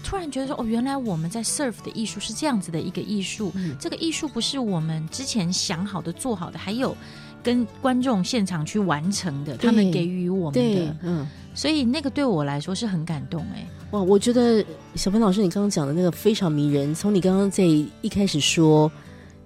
[0.06, 3.50] 突然觉得说，哦，原来我们在 serve 的艺术是这样子的一个艺术。
[3.54, 6.94] 嗯这个艺术不是我们之前想好的、做好的，还有
[7.42, 10.96] 跟观众现场去完成的，他们给予我们的。
[11.00, 11.26] 嗯。
[11.54, 14.64] 所以那个对我来说是很感动哎、哇，我觉得
[14.96, 16.92] 小芬老师你刚刚讲的那个非常迷人。
[16.92, 18.90] 从你刚刚在一开始说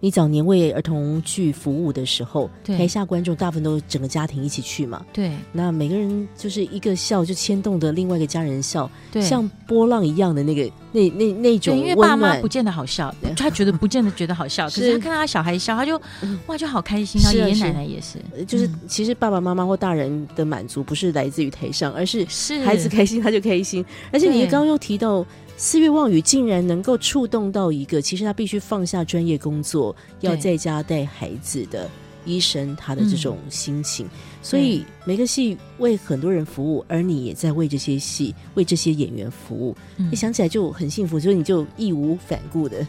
[0.01, 5.33] 你早年为儿童剧服务的时候，台下观众大部分都整个家庭一起去嘛，对。
[5.53, 12.49] 那每个人就是一个笑就牵动的另外一个家人笑，对，像波浪一样的那个那那那种对，因为爸妈不。
[12.49, 14.99] 见得好笑，他觉得不见得觉得好笑， 可是是。
[14.99, 16.39] 他看到他小孩笑，他就嗯。
[16.47, 17.21] 哇就好开心。
[17.23, 18.81] 然后爷爷奶奶也是，呃就是嗯。
[18.89, 22.65] 其实爸爸妈妈或大人的满足不是来自于台上，而是是。
[22.65, 23.85] 孩子开心他就开心。
[24.11, 25.25] 而且你刚刚又提到
[25.61, 31.91] 四月望雨，竟然能够触动到一个其实他必须放下专业工作，要在家带孩子的
[32.25, 34.09] 医生，他的这种心情。
[34.41, 40.09] 所以每个戏为很多人服务，而你也在为这些戏、为这些演员服务，嗯。
[40.13, 42.87] 你想起来就很幸福，所以你就义无反顾的，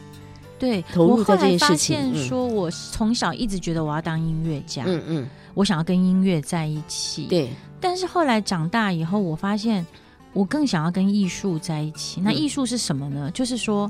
[0.59, 7.49] 对，投入在这件事情说，我从小一直觉得我要当音乐家，嗯嗯，我想要跟音乐在一起。，对，
[7.81, 9.83] 但是后来长大以后，我发现
[10.33, 12.21] 我更想要跟艺术在一起。
[12.21, 13.29] 那嗯艺术是什么呢？
[13.31, 13.89] 就是说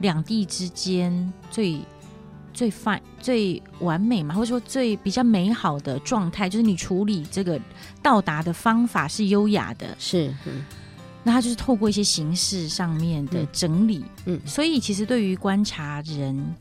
[0.00, 1.78] 两地之间最
[2.52, 7.60] 最 fine、最完美嘛，或者说最比较美好的状态，就是你处理这个
[8.02, 9.94] 到达的方法是优雅的。
[9.98, 10.64] 是，嗯
[11.24, 16.54] 那它就是透过一些形式上面的嗯整理，嗯所以其实对于观察人，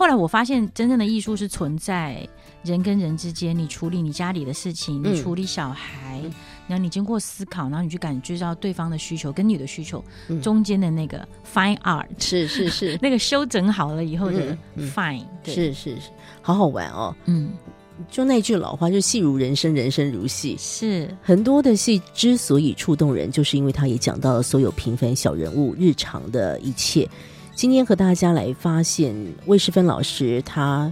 [0.00, 2.26] 后来我发现真正的艺术是存在
[2.64, 5.12] 人跟人之间，你处理你家里的事情，嗯。
[5.12, 6.32] 你处理小孩，嗯。
[6.66, 10.40] 然后你经过思考，然后你去感觉到对方的需求跟你的需求、嗯。
[10.40, 12.98] 中间的那个 fine art，是是是。
[13.02, 16.08] 那个修整好了以后的 fine，、对，是是是，
[16.40, 17.14] 好好玩哦。
[17.26, 17.50] 嗯，
[18.10, 20.56] 就那句老话，就戏如人生，人生如戏。
[20.58, 21.14] 是。
[21.22, 27.06] 很多的戏之所以触动人，就是因为他也讲到了所有平凡小人物日常的一切。
[27.54, 30.90] 今天和大家来发现魏世芬老师，他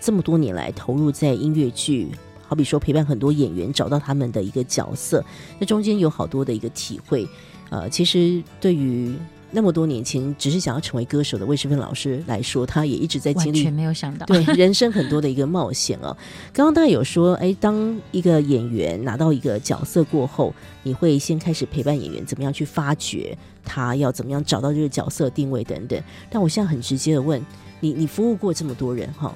[0.00, 2.08] 这么多年来投入在音乐剧，
[2.46, 5.24] 好比说陪伴很多演员找到他们的一个角色，
[5.58, 7.26] 那中间有好多的一个体会。
[7.70, 9.14] 呃，其实对于
[9.52, 16.16] 那么多年前只是想要成为歌手的魏世芬老师来说，他也一直在经历完全没有想到，对人生很多的一个冒险哦。
[16.54, 26.00] 刚刚大家有说，哎，当一个演员拿到一个角色过后，你会先开始陪伴演员怎么样去发掘他要怎么样找到这个角色定位等等。
[26.30, 27.44] 但我现在很直接的问
[27.80, 29.34] 你，你服务过这么多人哈？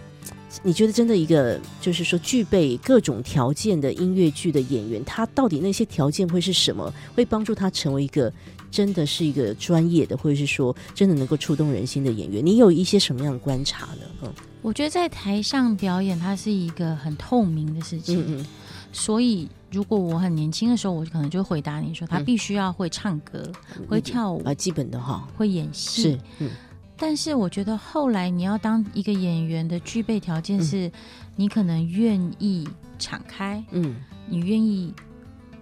[0.63, 8.33] 你觉得真的一个就是说具备各种条件的音乐剧的演员，他到底那些条件会是什么，会帮助他成为一个
[8.75, 12.45] 真的是一个专业的，或者是说真的能够触动人心的演员？
[12.45, 14.01] 你有一些什么样的观察呢？
[14.23, 14.33] 嗯
[14.63, 18.19] 我觉得在台上表演，它是一个很透明的事情。
[18.21, 18.47] 嗯嗯，
[18.93, 23.53] 所以如果我很年轻的时候，我可能就回答你说，他嗯必须要会唱歌、
[23.87, 26.03] 会跳舞、啊，基本的哈，会演戏。
[26.03, 26.51] 是，嗯
[26.97, 30.91] 但是我觉得后来你要当一个演员的具备条件是，
[31.37, 32.67] 你可能愿意
[32.99, 34.95] 敞开，嗯，你愿意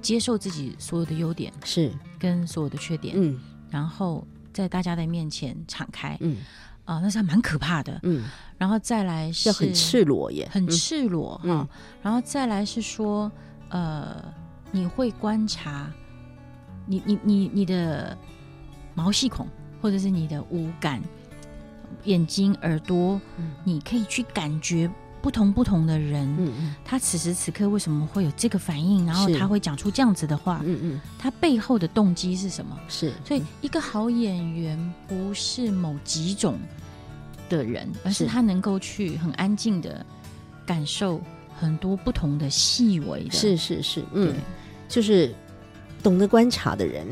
[0.02, 3.40] 接受自己所有的优点是，跟所有的缺点，嗯。
[3.70, 6.36] 然后在大家的面前敞开嗯。
[6.84, 8.00] 啊、那是还蛮可怕的。
[8.02, 8.24] 嗯，
[8.58, 10.68] 然后再来是很赤裸耶，很嗯。
[10.68, 11.68] 赤裸哈、嗯
[12.02, 13.30] 然后再来是说，
[13.68, 14.22] 呃，
[14.72, 15.88] 你会观察
[16.84, 18.18] 你你你你的
[18.94, 19.46] 毛细孔，
[19.80, 21.00] 或者是你的五感，
[22.02, 23.52] 眼睛、耳朵，嗯。
[23.62, 24.90] 你可以去感觉
[25.22, 32.76] 不同不同的人，嗯嗯他此时此刻为什么会有这个反应，然后他会讲出这样子的话，嗯嗯，他背后的动机是什么？
[32.88, 36.58] 是，所以，一个好演员不是某几种
[37.48, 40.04] 的人，而是是他能够去很安静的
[40.66, 41.20] 感受
[41.58, 43.30] 很多不同的细微的。
[43.30, 44.34] 是是是，嗯，
[44.88, 45.32] 就是
[46.02, 47.06] 懂得观察的人，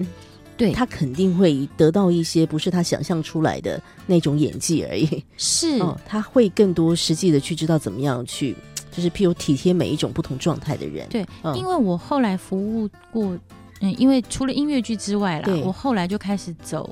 [0.61, 5.25] 对，他肯定会得到一些不是他想象出来的那种演技而已。
[5.39, 8.55] 是、 哦，他会更多实际的去知道怎么样去，
[8.93, 11.09] 就是譬如体贴每一种不同状态的人。
[11.09, 11.57] 对，嗯。
[11.57, 13.35] 因为我后来服务过，
[13.81, 16.91] 嗯，因为除了音乐剧之外啦，我后来就开始走，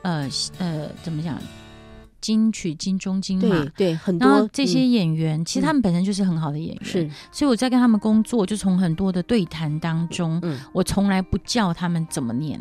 [0.00, 1.38] 呃呃，怎么讲，
[2.22, 3.92] 金曲、金钟、金马对。
[3.92, 4.90] 对，很然后多这些嗯。
[4.90, 7.10] 演员，其实他们本身就是很好的演员，是。
[7.30, 10.58] 所以我在跟他们工作，就从很多的对谈当中，嗯。
[10.72, 12.58] 我从来不叫他们怎么念，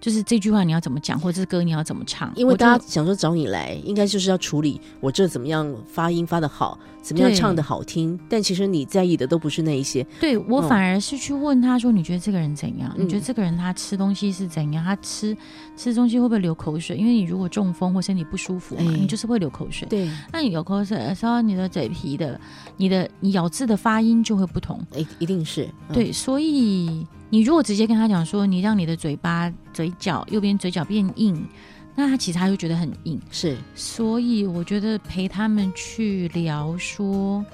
[0.00, 8.18] 就是这句话你要怎么讲，或者这歌你要怎么唱，因为大家想说找你来，应该就是要处理我这怎么样发音发的好，怎么样唱的好听。
[8.28, 12.90] 但其实你在意的都不是那一些，对我嗯反而是去问他说：“你觉得这个人怎样？
[12.96, 14.82] 嗯你觉得这个人他吃东西是怎样？
[14.82, 15.36] 他吃
[15.76, 16.96] 吃东西会不会流口水？
[16.96, 19.86] 因为你如果中风或身体不舒服嘛，哎你就是会流口水。
[19.88, 22.40] 对，那你流口水的时候，你的嘴皮的、
[22.78, 24.80] 你的你咬字的发音就会不同。
[24.94, 31.46] 哎，一定是嗯对，所以你如果直接跟他讲说，你让你的嘴巴、嘴角右边嘴角变硬，
[31.94, 33.20] 那他其实他就觉得很硬。
[33.30, 37.44] 是所以我觉得陪他们去聊说，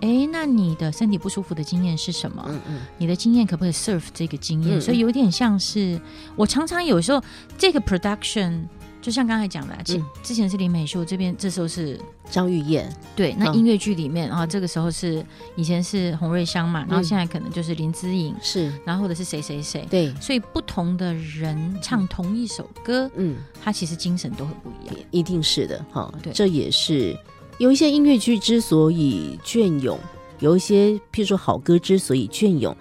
[0.00, 2.42] 哎，那你的身体不舒服的经验是什么？
[2.48, 4.78] 嗯嗯你的经验可不可以 serve 这个经验？
[4.78, 6.00] 嗯所以有点像是
[6.34, 7.22] 我常常有时候
[7.56, 8.62] 这个 production。
[9.08, 10.04] 就像刚才讲的啊，其嗯。
[10.22, 11.98] 之前是林美秀这边，这时候是
[12.30, 12.94] 张玉燕。
[13.16, 13.54] 对，那嗯。
[13.54, 15.24] 音乐剧里面啊，这个时候是
[15.56, 17.04] 以前是洪瑞香嘛，然后嗯。
[17.04, 18.70] 现在可能就是林姿颖，是。
[18.84, 24.96] 然后或者是谁谁谁，对，所以不同的人唱同一首歌，嗯，他其实精神都很不一样。
[25.10, 26.12] 一定是的哈。
[26.22, 26.30] 对。
[26.34, 27.18] 这也是
[27.56, 29.98] 有一些音乐剧之所以隽永，
[30.40, 32.76] 有一些譬如说好歌之所以隽永。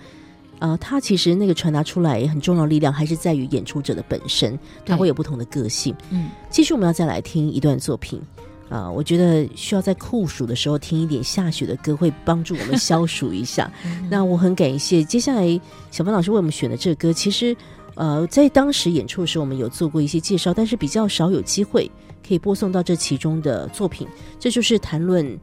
[0.60, 5.96] 啊、他其实那个传达出来很重要的力量，还是在于演出者的本身，他会有不同的个性。
[6.10, 8.22] 嗯，继续，我们要再来听一段作品。
[8.70, 13.72] 啊、我觉得需要在酷暑的时候听一点下雪的歌，会帮助我们消暑一下。
[14.12, 15.48] 那我很感谢接下来
[15.90, 17.56] 小芬老师为我们选的这个歌，其实
[17.96, 21.90] 呃，在当时演出的时候，我们有做过一些介绍，但是比较少有机会
[22.28, 24.06] 可以播送到这其中的作品。
[24.38, 25.40] 这就是谈论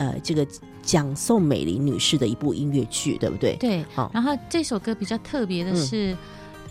[0.00, 0.46] 呃这个
[0.82, 3.54] 讲宋美龄女士的一部音乐剧，对不对？
[3.56, 4.10] 对，好。
[4.14, 5.76] 然后这首歌比较特别的嗯。
[5.76, 6.16] 是，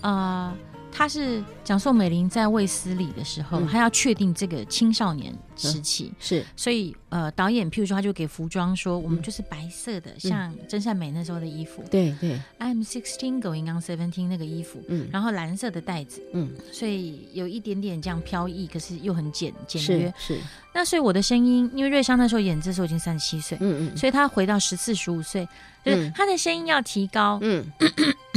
[0.01, 0.51] 呃，
[0.91, 3.67] 它是讲宋美龄在卫斯理的时候，嗯。
[3.67, 6.45] 她要确定这个青少年时期，是。
[6.55, 9.21] 所以呃，导演譬如说他就给服装说，我们嗯。
[9.21, 15.07] 就是白色的，像真善美那时候的衣服、对对，i m sixteen going on seventeen 那个衣服，嗯。
[15.11, 20.13] 然后蓝色的带子，嗯，所以有一点点这样飘逸，可是又很简简约。
[20.17, 20.35] 是。
[20.35, 20.41] 是，
[20.73, 23.97] 那所以我的声音，因为瑞香那时候演这时候已经三十七岁，嗯嗯。
[23.97, 25.47] 所以他回到十四十五岁，
[25.83, 27.65] 就是嗯他的声音要提高，嗯。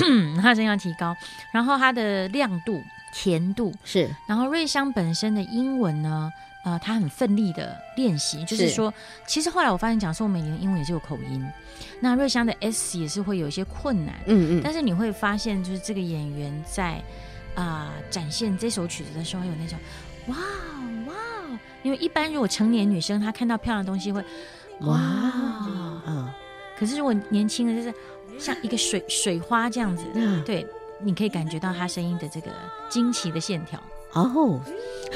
[0.05, 1.15] 嗯，他的声音要提高，
[1.53, 2.81] 然后他的亮度、
[3.15, 4.11] 甜度，是。
[4.27, 6.31] 然后瑞香本身的英文呢，
[6.65, 8.75] 呃，他很奋力的练习，就是是。
[8.75, 8.93] 说，
[9.27, 11.45] 其实后来我发现讲宋美龄的英文也是有口音，
[12.01, 14.61] 那瑞香的 S 也是会有一些困难，嗯嗯。
[14.63, 17.03] 但是你会发现，就是这个演员在
[17.55, 19.79] 啊、展现这首曲子的时候，有那种
[20.29, 24.25] 哇哦哇哦，因为一般如果成年女生她看到漂亮的东西会
[24.83, 26.35] 哇哦，啊
[26.79, 27.93] 可是如果年轻的，就是
[28.39, 30.67] 像一个水水花这样子，嗯对，
[31.01, 32.51] 你可以感觉到她声音的这个
[32.89, 33.83] 惊奇的线条。
[34.13, 34.61] 哦。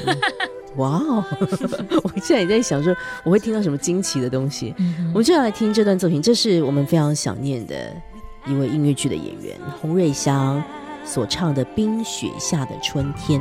[0.05, 0.17] 嗯
[0.77, 1.25] 哇哦！
[2.03, 4.75] 我现在也在想说，我会听到什么惊奇的东西。
[4.79, 7.95] 嗯我们就要来听这段作品，这是我们非常想念的
[8.47, 10.63] 一位音乐剧的演员洪瑞香
[11.05, 13.41] 所唱的《冰雪下的春天》。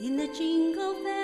[0.00, 1.14] In the jingle bells.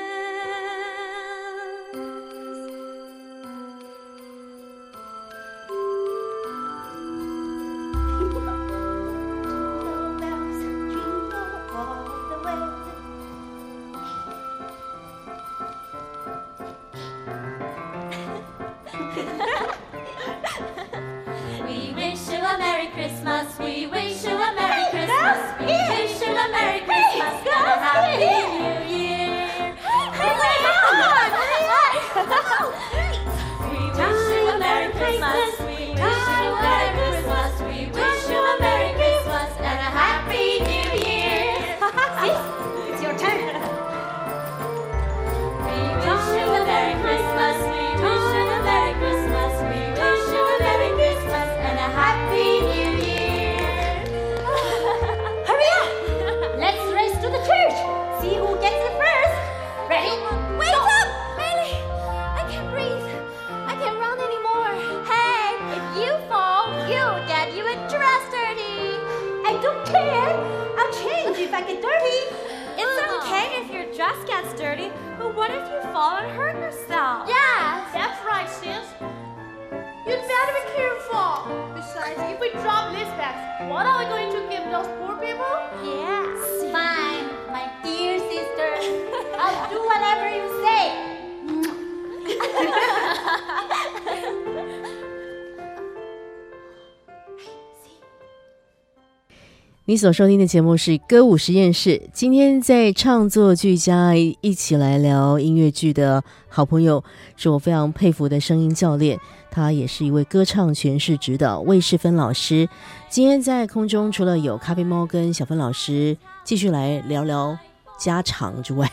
[99.90, 102.00] 你所收听的节目是歌舞实验室。
[102.12, 107.03] 今天在唱作俱佳一起来聊音乐剧的好朋友，
[107.37, 109.18] 是我非常佩服的声音教练，
[109.50, 112.68] 他也是一位歌唱诠释指导魏世芬老师。
[113.09, 117.59] 今天在空中除了有咖啡猫跟小芬老师继续来聊聊
[117.98, 118.88] 家常之外，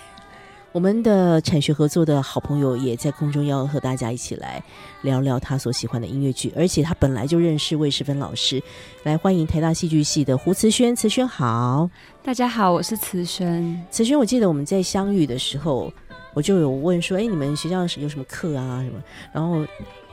[0.77, 4.63] 我们的产学合作的好朋友也在空中要和大家一起来
[5.01, 8.61] 聊聊他所喜欢的音乐剧，而且他本来就认识魏世芬老师。
[9.01, 11.89] 来欢迎台大戏剧系的胡慈轩，慈轩好。
[12.21, 13.83] 大家好，我是慈轩。
[13.89, 15.91] 慈轩，我记得我们在相遇的时候，
[16.35, 19.01] 我就有问说，哎，你们学校有什么课啊什么？
[19.33, 19.65] 然后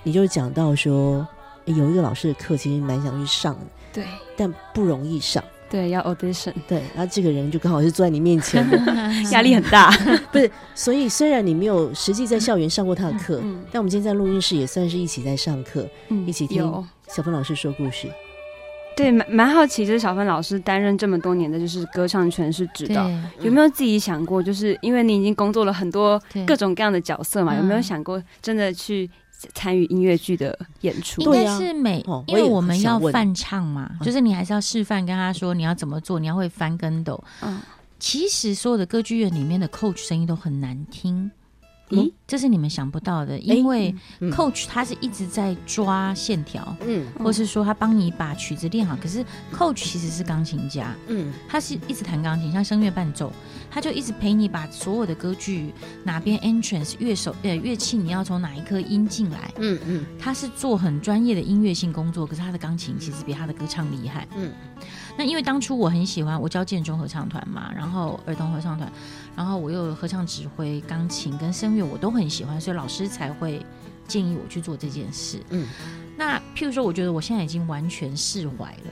[0.02, 1.28] 你就讲到说，
[1.66, 5.44] 有一个老师的课其实蛮想去上的，对但不容易上。
[5.74, 8.78] 对，要 audition，对，然后这个人就刚好是坐在你面前的，
[9.32, 9.90] 压力很大。
[10.30, 10.48] 不是？
[10.72, 16.62] 所以虽然你没有实际在校园上过他的课，嗯但我们今天在录音室也算是一起在上课，嗯一起听
[17.08, 18.06] 小芬老师说故事。
[18.96, 23.10] 对，蛮蛮好奇，就是小芬老师担任这么多年的就是歌唱诠释指导，
[23.40, 29.10] 有没有自己想过，就是因为你已经工作了很多各种各样的角色嘛，嗯有没有想过真的去
[29.54, 31.20] 参与音乐剧的演出？
[31.22, 34.04] 应该是每，哦因为我们要翻唱嘛，嗯。
[34.04, 37.22] 就是你还是要示范，跟他说你要怎么做，你要会翻跟斗。
[37.42, 37.60] 嗯，
[37.98, 41.30] 其实所有的歌剧院里面的 coach 声音都很难听，
[41.90, 42.10] 嗯？
[42.26, 44.30] 这是你们想不到的，因为嗯。
[44.32, 47.06] coach 他是一直在抓线条，嗯。
[47.18, 48.96] 或是说他帮你把曲子练好。
[48.96, 51.32] 可是 coach 其实是钢琴家，嗯。
[51.48, 53.32] 他是一直弹钢琴，像声乐伴奏，
[53.70, 60.04] 他就一直陪你把所有的歌剧哪边 entrance 乐手呃乐器你要从哪一颗音进来，嗯嗯。
[60.18, 64.26] 他是做很专业的音乐性工作，可是他的钢琴其实比他的歌唱厉害。
[64.36, 64.50] 嗯，
[65.16, 68.90] 那因为当初我很喜欢，我教建中合唱团嘛，然后儿童合唱团，
[69.36, 73.64] 然后我又有合唱指挥、钢琴跟声乐，我都很喜欢，所以老师才会
[74.08, 75.40] 建议我去做这件事。
[75.50, 75.68] 嗯，
[76.16, 78.90] 那譬如说，我觉得我现在已经完全释怀了，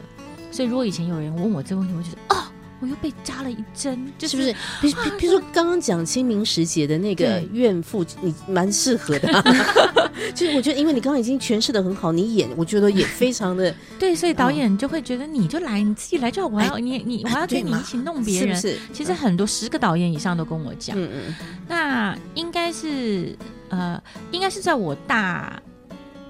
[0.53, 2.45] 所以如果以前有人问我这个问题，我就觉得哦，
[2.83, 4.53] 我又被扎了一针，就是不是？
[4.81, 9.43] 比如比如说刚刚讲清明时节的那个怨妇，你蛮适合的啊、
[10.35, 18.57] 就是我觉得，因为你刚刚已经诠释的很好，你演我觉得也非常的， 对，所以导演就会觉得你就来，你自己来就好，我还要你你我还要跟你一起弄别人。
[18.57, 18.81] 是不是？
[18.93, 21.35] 其实很多十个导演以上都跟我讲，嗯嗯
[21.69, 23.37] 那应该是
[23.69, 24.03] 呃，
[24.33, 25.63] 应该是在我大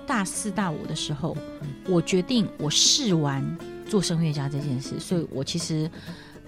[0.07, 1.35] 大四大五的时候，
[1.89, 3.43] 我决定我试完
[3.89, 5.91] 做声乐家这件事，所以我其实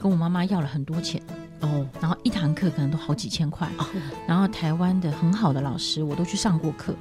[0.05, 1.19] 跟我妈妈要了很多钱，
[1.61, 3.87] 哦然后一堂课可能都好几千块，哦，
[4.29, 6.95] 然后台湾的很好的老师我都去上过课，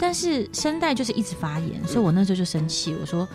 [0.00, 3.28] 但是声带就是一直发炎，所以我那时候就生气，我说。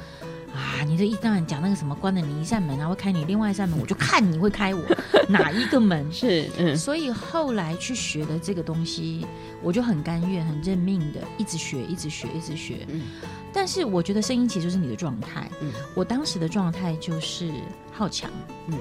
[0.56, 0.86] 啊！
[0.88, 4.82] 你这一旦讲那个什么关了你一扇门，然后开你另外一扇门， 我就看你会开我
[5.28, 6.08] 哪一个门。
[6.14, 9.28] 是嗯所以后来去学的这个东西，
[9.62, 12.88] 我就很甘愿、很认命的一直学、一直学、一直学。
[12.88, 13.02] 嗯
[13.52, 15.52] 但是我觉得声音其实就是你的状态。
[15.60, 17.52] 嗯我当时的状态就是
[17.92, 18.32] 好强，
[18.68, 18.80] 嗯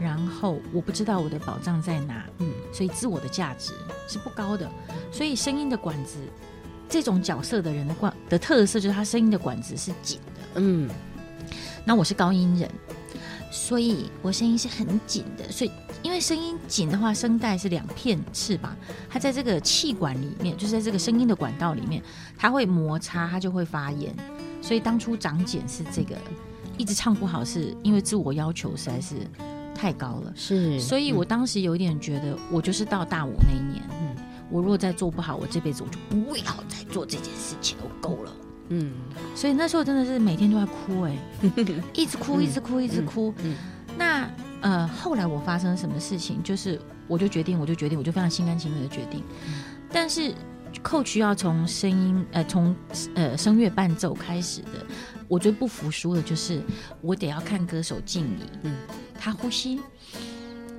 [0.00, 3.72] 然后我不知道我的宝藏在哪，嗯所以自我的价值
[4.08, 4.70] 是不高的。
[5.10, 6.18] 所以声音的管子，
[6.88, 10.40] 这种角色的人的管的特色就是他声音的管子是紧的。
[10.56, 10.88] 嗯
[11.84, 12.70] 那我是高音人，
[13.50, 15.50] 所以我声音是很紧的。
[15.50, 15.70] 所以
[16.02, 18.76] 因为声音紧的话，声带是两片翅膀，
[19.10, 22.02] 它在这个气管里面，就是在这个声音的管道里面，
[22.38, 24.14] 它会摩擦，它就会发炎。
[24.60, 26.16] 所以当初长茧是这个，
[26.78, 29.16] 一直唱不好，是因为自我要求实在是
[29.74, 30.32] 太高了。
[30.34, 34.16] 是，所以我当时有点觉得，我就是到大五那一年，嗯。
[34.50, 38.32] 我如果再做不好，我这辈子我就不要再做这件事情了，我够了。
[38.68, 38.92] 嗯。
[39.34, 41.16] 所以那时候真的是每天都在哭、哎，
[41.94, 43.32] 一直哭，一直哭，一直哭。
[43.42, 43.56] 嗯
[43.96, 44.28] 那
[44.60, 49.22] 呃，后来我发生什么事情，就是我就决定，我就决定，我就非常心甘情愿的决定。
[49.46, 49.62] 嗯。
[49.90, 50.32] 但是
[50.82, 52.74] coach 要从声音呃从
[53.14, 54.86] 呃声乐伴奏开始的，
[55.28, 56.60] 我最不服输的就是
[57.00, 58.74] 我得要看歌手敬礼，嗯
[59.22, 59.80] 他呼吸。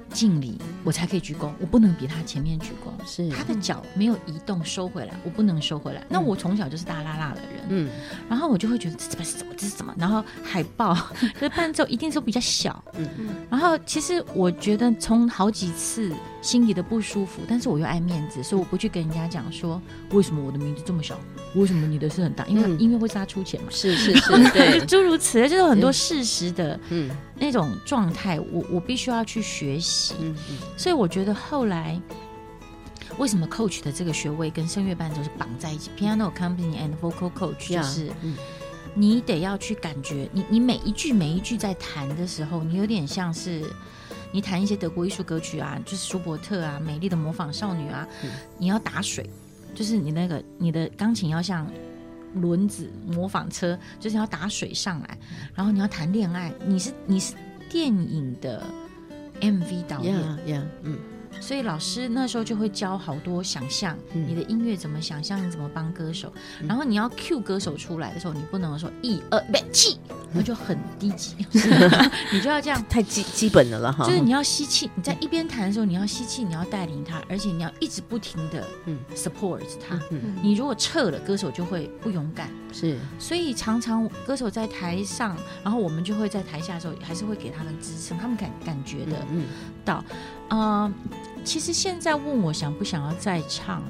[0.10, 3.04] 敬礼，我才可以鞠躬，我不能比他前面鞠躬。
[3.04, 6.06] 是他的脚没有移动收回来，我不能收回来。
[6.08, 7.90] 那我从小就是大拉拉的人，嗯
[8.30, 10.96] 然后我就会觉得这这是怎么这是怎么，然后海报
[11.40, 16.14] 这 伴奏一定是比较小，嗯嗯然后其实我觉得从好几次
[16.44, 19.82] 心里的不舒服，但是我又爱面子，所以我不去跟人家讲说
[20.12, 21.18] 为什么我的名字这么小，
[21.56, 22.80] 为什么你的是很大，因为嗯。
[22.80, 27.10] 音乐会是他出钱嘛，是是是， 对，诸如此类，就是很多事实的嗯。
[27.40, 30.16] 那种状态，我我必须要去学习。
[30.20, 30.58] 嗯嗯。
[30.78, 32.00] 所以我觉得后来
[33.18, 38.36] 为什么 coach 的这个学位跟声乐伴奏是绑在一起，piano accompany and vocal coach 就是嗯。
[38.96, 43.64] 你得要去感觉，你你每一句每一句在弹的时候，你有点像是
[44.34, 48.32] 你弹一些德国艺术歌曲啊，就是舒伯特啊，《美丽的模仿少女》啊，嗯。
[48.58, 49.30] 你要打水，
[49.74, 51.66] 就是你那个你的钢琴要像。
[52.38, 55.18] 轮子模仿车就是要打水上来，
[55.54, 57.36] 然后你要谈恋爱，你是你是
[57.70, 58.64] 电影的
[59.40, 60.98] MV 导演，嗯
[61.40, 64.26] 所以老师那时候就会教好多想象，嗯。
[64.28, 66.32] 你的音乐怎么想象，你怎么帮歌手，
[66.68, 70.00] 然后你要 cue 歌手出来的时候，你不能说一二不气，
[70.32, 71.36] 那就很低级，
[72.32, 72.84] 你就要这样。
[72.90, 78.98] 太基基本的了哈，就是你要吸气，你在一边弹的时候，你要吸气，你要带领他，而且你要一直不停的嗯。
[79.16, 80.00] support 他。
[80.12, 82.50] 嗯你如果撤了，歌手就会不勇敢。
[82.72, 82.98] 是。
[83.20, 89.18] 所以常常歌手在台上，然后我们就会在台下的时候，还是会给他们支撑，他们感感觉的。
[89.32, 89.46] 嗯。
[89.86, 90.04] 到，
[90.50, 90.94] 呃，
[91.44, 93.84] 其实现在问我想不想要再唱，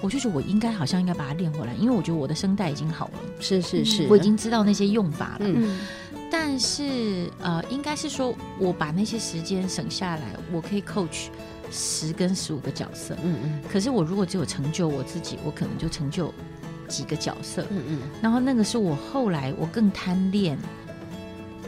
[0.00, 5.40] 我就觉得我应该好像应该把它练回来，因为我觉得我的声带已经好了，是是是，我已经知道那些用法了。
[5.40, 5.80] 嗯嗯
[6.28, 10.22] 但是呃，应该是说我把那些时间省下来，
[10.52, 11.28] 我可以 coach
[11.70, 13.16] 十跟十五个角色。
[13.22, 16.34] 嗯嗯可是我如果只有成就我自己，我可能就成就
[16.88, 17.64] 几个角色。
[17.70, 20.58] 嗯嗯然后那个是我后来我更贪恋，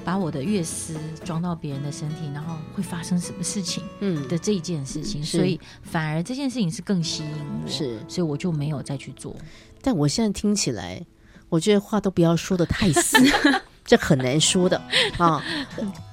[0.09, 7.30] 把我的乐思装到别人的身体，然后会发生什么事情嗯的这一件事情，是所以反而这件事情是更吸引
[7.62, 9.36] 我，是所以我就没有再去做。
[9.82, 11.04] 但我现在听起来，
[11.50, 13.18] 我觉得话都不要说的太死，
[13.84, 14.80] 这很难说的
[15.18, 15.44] 啊。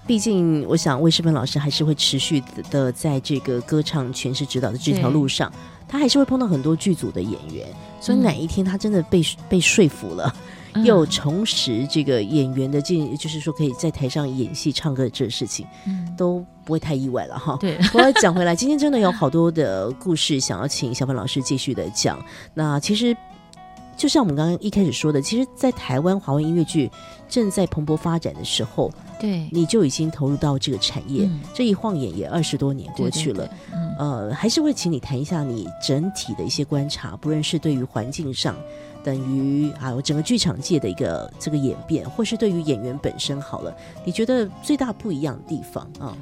[0.06, 5.50] 毕竟，我想魏世芬老师还是会持续的在这个歌唱诠释指导的这条路上，
[5.88, 7.66] 他还是会碰到很多剧组的演员，
[8.02, 10.36] 所以嗯哪一天他真的被被说服了。
[10.76, 17.58] 嗯又重拾这个演员的进，就是说可以在台上演戏、唱歌的这事情，嗯，都不会太意外了哈。
[17.60, 22.24] 对，我要讲回来，今天真的有好多的故事想要请小芬老师继续的讲。
[22.54, 23.16] 那其实
[23.96, 26.92] 就像我们刚刚一开始说的，其实，在台湾华文音乐剧
[27.30, 33.46] 正在蓬勃发展的时候，对，你就已经投入到这个产业，嗯这一晃眼也二十多年过去了。
[33.46, 38.58] 对，对对嗯呃，还是会请你谈一下你整体的一些观察，不论是对于环境上，
[39.06, 43.72] 等于啊，我整个剧场界的一个这个演变，或是对于演员本身好了，
[44.04, 46.18] 你觉得最大不一样的地方啊？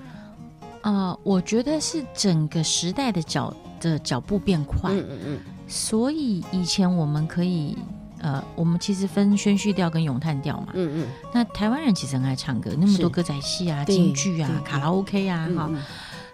[0.82, 7.78] 呃，我觉得是整个时代的脚的脚步变快，嗯嗯嗯，所以以前我们可以。
[8.20, 10.68] 呃，我们其实分宣叙调跟咏叹调嘛。
[10.76, 15.82] 嗯嗯那台湾人其实很爱唱歌，那么多歌仔戏啊、京剧啊卡拉 OK 啊，哈、嗯嗯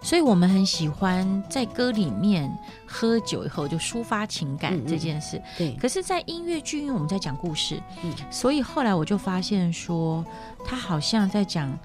[0.02, 2.50] 所以我们很喜欢在歌里面
[2.86, 5.42] 喝酒以后就抒发情感这件事。
[5.58, 8.14] 对，可是，在音乐剧，因为我们在讲故事，嗯。
[8.32, 10.26] 所以后来我就发现说，
[10.66, 11.78] 他好像在讲，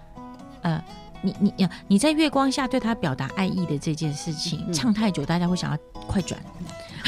[0.62, 0.83] 呃，
[1.23, 4.73] 你你呀你在月光下对他表达爱意的这件事情，嗯。
[4.73, 6.41] 唱太久，大家会想要快转，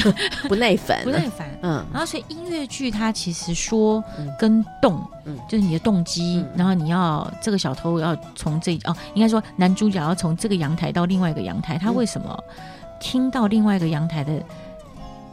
[0.47, 1.47] 不耐烦，不耐烦。
[1.61, 12.43] 嗯然后，所以音乐剧它其实说嗯跟动，嗯就是你的动机，嗯然后你要这个小偷要从这哦，应该说男主角要从这个阳台到另外一个阳台，他嗯为什么
[12.99, 14.41] 听到另外一个阳台的，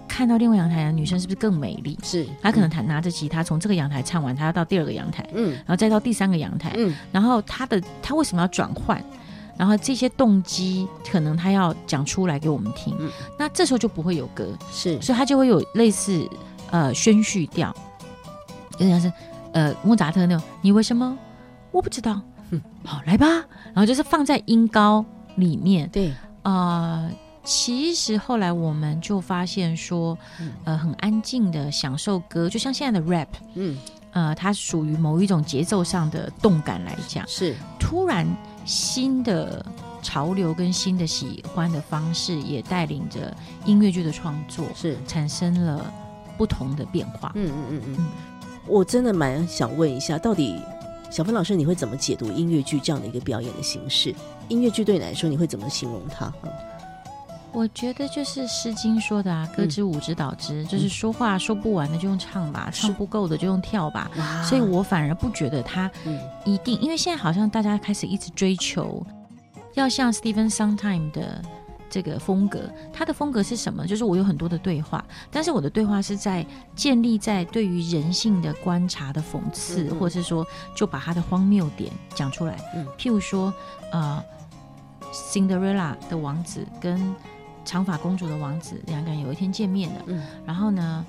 [0.08, 1.98] 看到另外阳台的女生是不是更美丽？
[2.02, 9.02] 是他可能弹拿着吉他从这个阳台唱完，他要到第二个阳台，嗯然后再到第三个阳台，嗯然后他的他为什么要转换？
[9.56, 16.28] 然后这些动机可能他要讲出来给我们听，嗯那这时候就不会有歌，是所以他就会有类似
[16.70, 17.74] 呃宣叙调，
[18.72, 19.12] 有点像是
[19.52, 20.44] 呃莫扎特那种。
[20.60, 21.16] 你为什么？
[21.70, 22.20] 我不知道。
[22.50, 23.26] 嗯好，来吧。
[23.26, 25.04] 然后就是放在音高
[25.36, 25.88] 里面。
[25.90, 27.10] 对，呃，
[27.42, 33.76] 其实后来我们就发现说，嗯呃，很安静的享受歌，就像现在的 rap，嗯
[34.12, 38.26] 呃，它属于某一种节奏上的动感来讲，是突然
[38.64, 39.64] 新的
[40.02, 43.34] 潮流跟新的喜欢的方式，也带领着
[43.64, 45.92] 音乐剧的创作，是，产生了
[46.36, 47.32] 不同的变化。
[47.34, 48.06] 嗯嗯嗯嗯嗯，
[48.66, 50.60] 我真的蛮想问一下，到底
[51.10, 54.14] 小芬老师你会怎么解读音乐剧这样的一个表演的形式？
[54.48, 56.32] 音乐剧对你来说，你会怎么形容它？
[56.42, 56.50] 嗯
[57.54, 64.10] 我觉得就是《诗经》说的啊，“歌之舞之蹈之”，就是说话说不完的就用唱吧，唱不够的就用跳吧。
[64.42, 69.06] 所以我反而不觉得他嗯一定，因为现在好像大家开始一直追求
[69.74, 71.40] 要像 Stephen Sondheim 的
[71.88, 72.68] 这个风格。
[72.92, 73.86] 他的风格是什么？
[73.86, 76.44] 就是我有很多的对话，但是我的对话是在
[76.74, 80.44] 建立在对于人性的观察的讽刺，或者是说
[80.74, 82.56] 就把他的荒谬点讲出来。
[82.74, 83.54] 嗯譬如说，
[83.92, 84.20] 呃
[85.12, 87.14] ，Cinderella 的王子跟
[87.64, 90.22] 长发公主的王子两个人有一天见面了，嗯。
[90.46, 91.04] 然后呢，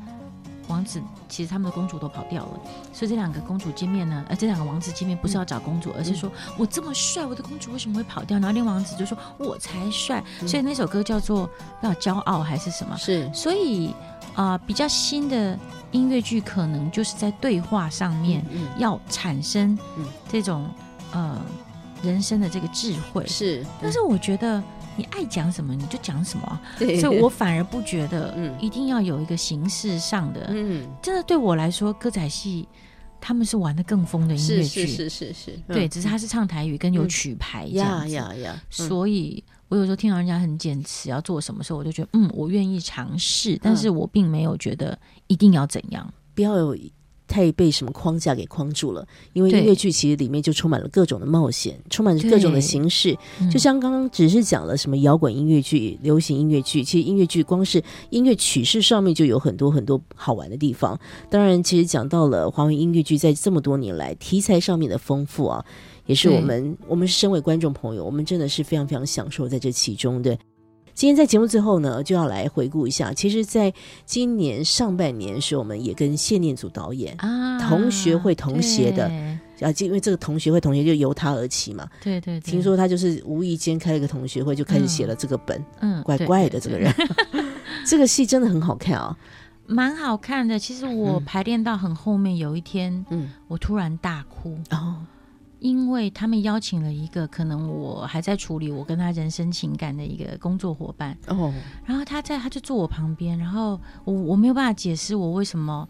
[0.67, 2.59] 王子其实他们的公主都跑掉了，
[2.91, 8.37] 所以这两个公主见面呢，呃，这两个王子见面不是要找公主，而是说我这么帅，我的公主为什么会跑掉？
[8.39, 13.29] 然后另外王子就说我才帅，所以那首歌叫做不知道骄傲还是什么，是。
[13.33, 13.89] 所以
[14.33, 15.57] 啊、呃比较新的
[15.91, 20.05] 音乐剧可能就是在对话上面嗯要产生嗯。
[20.27, 20.67] 这种
[21.11, 21.39] 呃
[22.03, 24.61] 人生的这个智慧，是，但是我觉得
[24.95, 28.55] 你爱讲什么你就讲什么所以我反而不觉得嗯。
[28.59, 30.47] 一定要有一个形式上的。
[30.49, 30.87] 嗯。
[31.01, 32.67] 真的对我来说，歌仔戏
[33.19, 35.89] 他们是玩的更疯的音乐剧，是是是是是，对，嗯。
[35.89, 38.13] 只是他是唱台语跟有嗯曲牌这样子。
[38.13, 38.61] 呀呀，嗯。
[38.69, 46.13] 所以我有时候听到人家很坚持要做什么时候，我就觉得嗯，我愿意尝试，但是我并没有觉得一定要怎样。
[46.33, 46.77] 不要有
[47.27, 53.17] 太被什么框架给框住了，因为音乐剧其实里面就充满了各种的冒险，充满着各种的形式。
[53.39, 60.99] 嗯就像刚刚只是讲了什么摇滚音乐剧、流行音乐剧，其实音乐剧光是音乐曲式上面就有很多很多好玩的地方。
[61.29, 65.63] 当然，其实讲到了华文音乐剧在这么多年来题材上面的丰富啊，
[66.05, 70.37] 也是我们我们身为观众朋友，我们真的是非常非常享受在这其中的。
[70.95, 73.11] 今天在节目最后呢，就要来回顾一下。
[73.13, 73.71] 其实，在
[74.05, 79.11] 今年上半年是我们也跟谢念祖导演啊，同学会同学的
[79.59, 81.85] 啊，就因为这个同学会同学就由他而起嘛。
[82.01, 86.93] 对对对，听说他就是无意间开了个同学会，就开始写了这个本，嗯怪怪的这个人。
[87.85, 89.15] 这个戏真的很好看啊！
[89.67, 90.57] 蛮好看的。
[90.57, 94.95] 其实我嗯排练到很后面，有一天嗯，我突然大哭，哦，
[95.59, 101.53] 因为他们邀请了一个可能我还在处理我跟他人生情感的一个工作伙伴，哦，
[101.85, 105.87] 然后他在他就坐我旁边，然后我我没有办法解释我为什么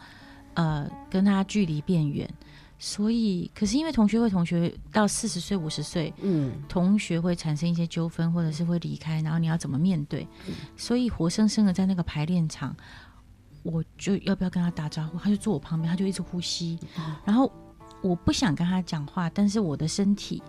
[0.53, 2.30] 呃跟他距离变远，
[2.78, 10.28] 所以可是因为同学会同学到四十岁五十岁，嗯，同学会产生一些纠纷，或者是会离开，然后你要怎么面对？
[10.78, 12.76] 所以活生生的在那个排练场，
[13.63, 15.18] 我就要不要跟他打招呼？
[15.18, 16.80] 他就坐我旁边，他就一直呼吸，
[17.24, 17.51] 然后
[18.08, 20.41] 我不想跟他讲话，但是我的身体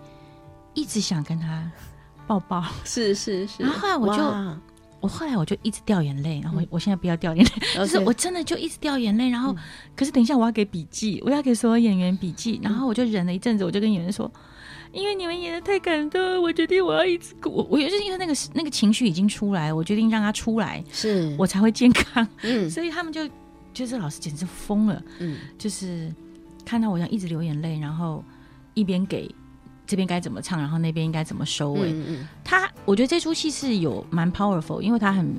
[0.73, 1.69] 一直想跟他
[2.27, 2.63] 抱抱。
[2.83, 3.63] 是是是。
[3.63, 4.57] 然后后来我就
[4.99, 9.55] 我后来我就一直掉眼泪，然后我我现在不要掉眼泪， 就是我真的就一直掉眼泪，然后、
[9.95, 14.29] 可是等一下我要给笔记，我要给所有演员笔记，然后我就忍了一阵子，我就跟演员说，
[14.91, 21.35] 因为你们演的太感动，我决定我要一直哭，我我就是因为那个那个情绪已经出来，我决定让他出来，是。
[21.37, 22.69] 我才会健康，嗯。
[22.69, 23.29] 所以他们就
[23.73, 25.37] 就是老师简直疯了，嗯。
[25.59, 26.11] 就是
[26.67, 28.21] 看到我这样一直流眼泪，然后
[28.73, 29.33] 一边给。
[29.89, 31.93] 这边该怎么唱，然后那边应该怎么收尾？
[31.93, 35.33] 嗯嗯他，我觉得这出戏是有蛮 powerful，因为他很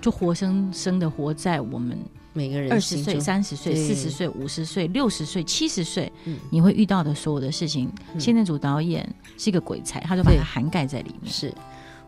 [0.00, 1.94] 就活生生的活在我们
[2.32, 7.92] 每个人二十岁、三十岁、四十岁、五十岁、六十岁、七十岁，嗯你会遇到的所有的事情。
[8.14, 9.06] 嗯谢念祖导演
[9.36, 11.30] 是一个鬼才，他就把它涵盖在里面。
[11.30, 11.52] 是。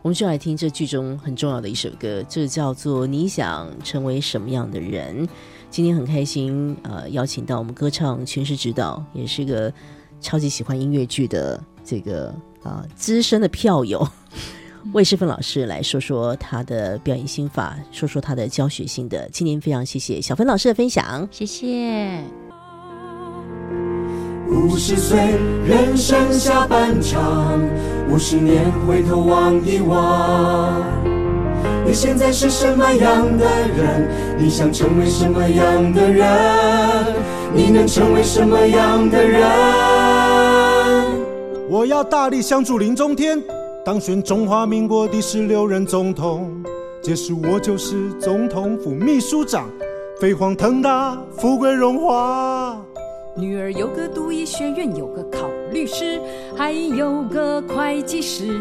[0.01, 5.27] 我们就来听这剧中很重要的一首歌，这叫做《你想成为什么样的人》。
[5.69, 9.71] 今天很开心，呃，邀请到我们歌唱诠释指导，也是个
[10.19, 14.07] 超级喜欢音乐剧的这个啊资深的票友
[14.93, 19.29] 魏世芬老师来说说他的表演心法，说说他的教学心得。
[19.29, 21.27] 今天非常谢谢小芬老师的分享。
[21.29, 22.23] 谢谢。
[24.49, 25.19] 五十岁，
[25.65, 27.61] 人生下半场，
[28.09, 31.16] 五十年回头望一望。
[31.87, 34.09] 你现在是什么样的人？
[34.37, 36.27] 你想成为什么样的人？
[37.55, 39.41] 你能成为什么样的人？
[41.69, 43.41] 我要大力相助林中天，
[43.85, 46.61] 当选中华民国第十六任总统。
[47.01, 49.69] 届时我就是总统府秘书长，
[50.19, 52.77] 飞黄腾达，富贵荣华。
[53.37, 56.19] 女儿有个读医学院，有个考律师，
[56.57, 58.59] 还有个会计师。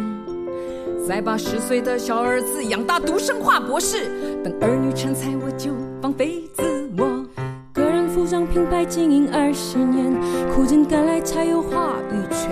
[1.06, 4.10] 再把十岁的小儿子养大读生化博士，
[4.42, 5.70] 等儿女成才，我就
[6.02, 6.64] 放飞自
[6.98, 7.24] 我。
[7.72, 10.12] 个人服装品牌经营二十年，
[10.52, 12.50] 苦尽甘来才有话语权。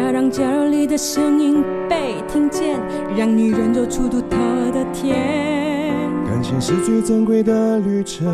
[0.00, 2.78] 要让家里的声音被听见，
[3.16, 4.36] 让女人做出独特
[4.72, 6.00] 的甜。
[6.24, 8.28] 感情是最珍贵的旅程，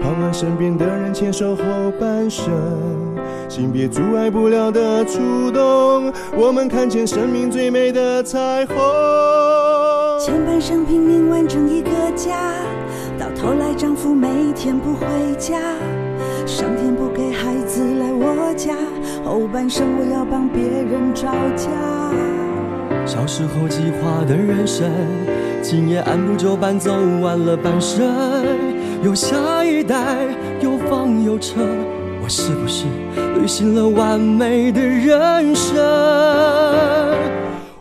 [0.00, 1.64] 盼望身边的人牵手后
[1.98, 2.48] 半生。
[3.50, 8.76] 性别阻碍不了的触动，我们看见生命最美的彩虹。
[10.20, 12.54] 前半生拼命完成一个家，
[13.18, 15.04] 到头来丈夫每天不回
[15.36, 15.58] 家，
[16.46, 18.76] 上天不给孩子来我家，
[19.24, 21.26] 后半生我要帮别人找
[21.56, 21.66] 家。
[23.04, 24.88] 小时候计划的人生，
[25.60, 28.06] 今夜按部就班走完了半生。
[29.02, 30.18] 有下一代，
[30.60, 31.99] 有房有车，我
[32.30, 32.84] 是不是
[33.34, 35.76] 履行了完美的人生？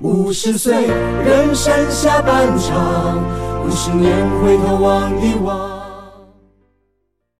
[0.01, 0.87] 五十岁，
[1.23, 3.23] 人生下半场，
[3.63, 5.78] 五十年回头望一望。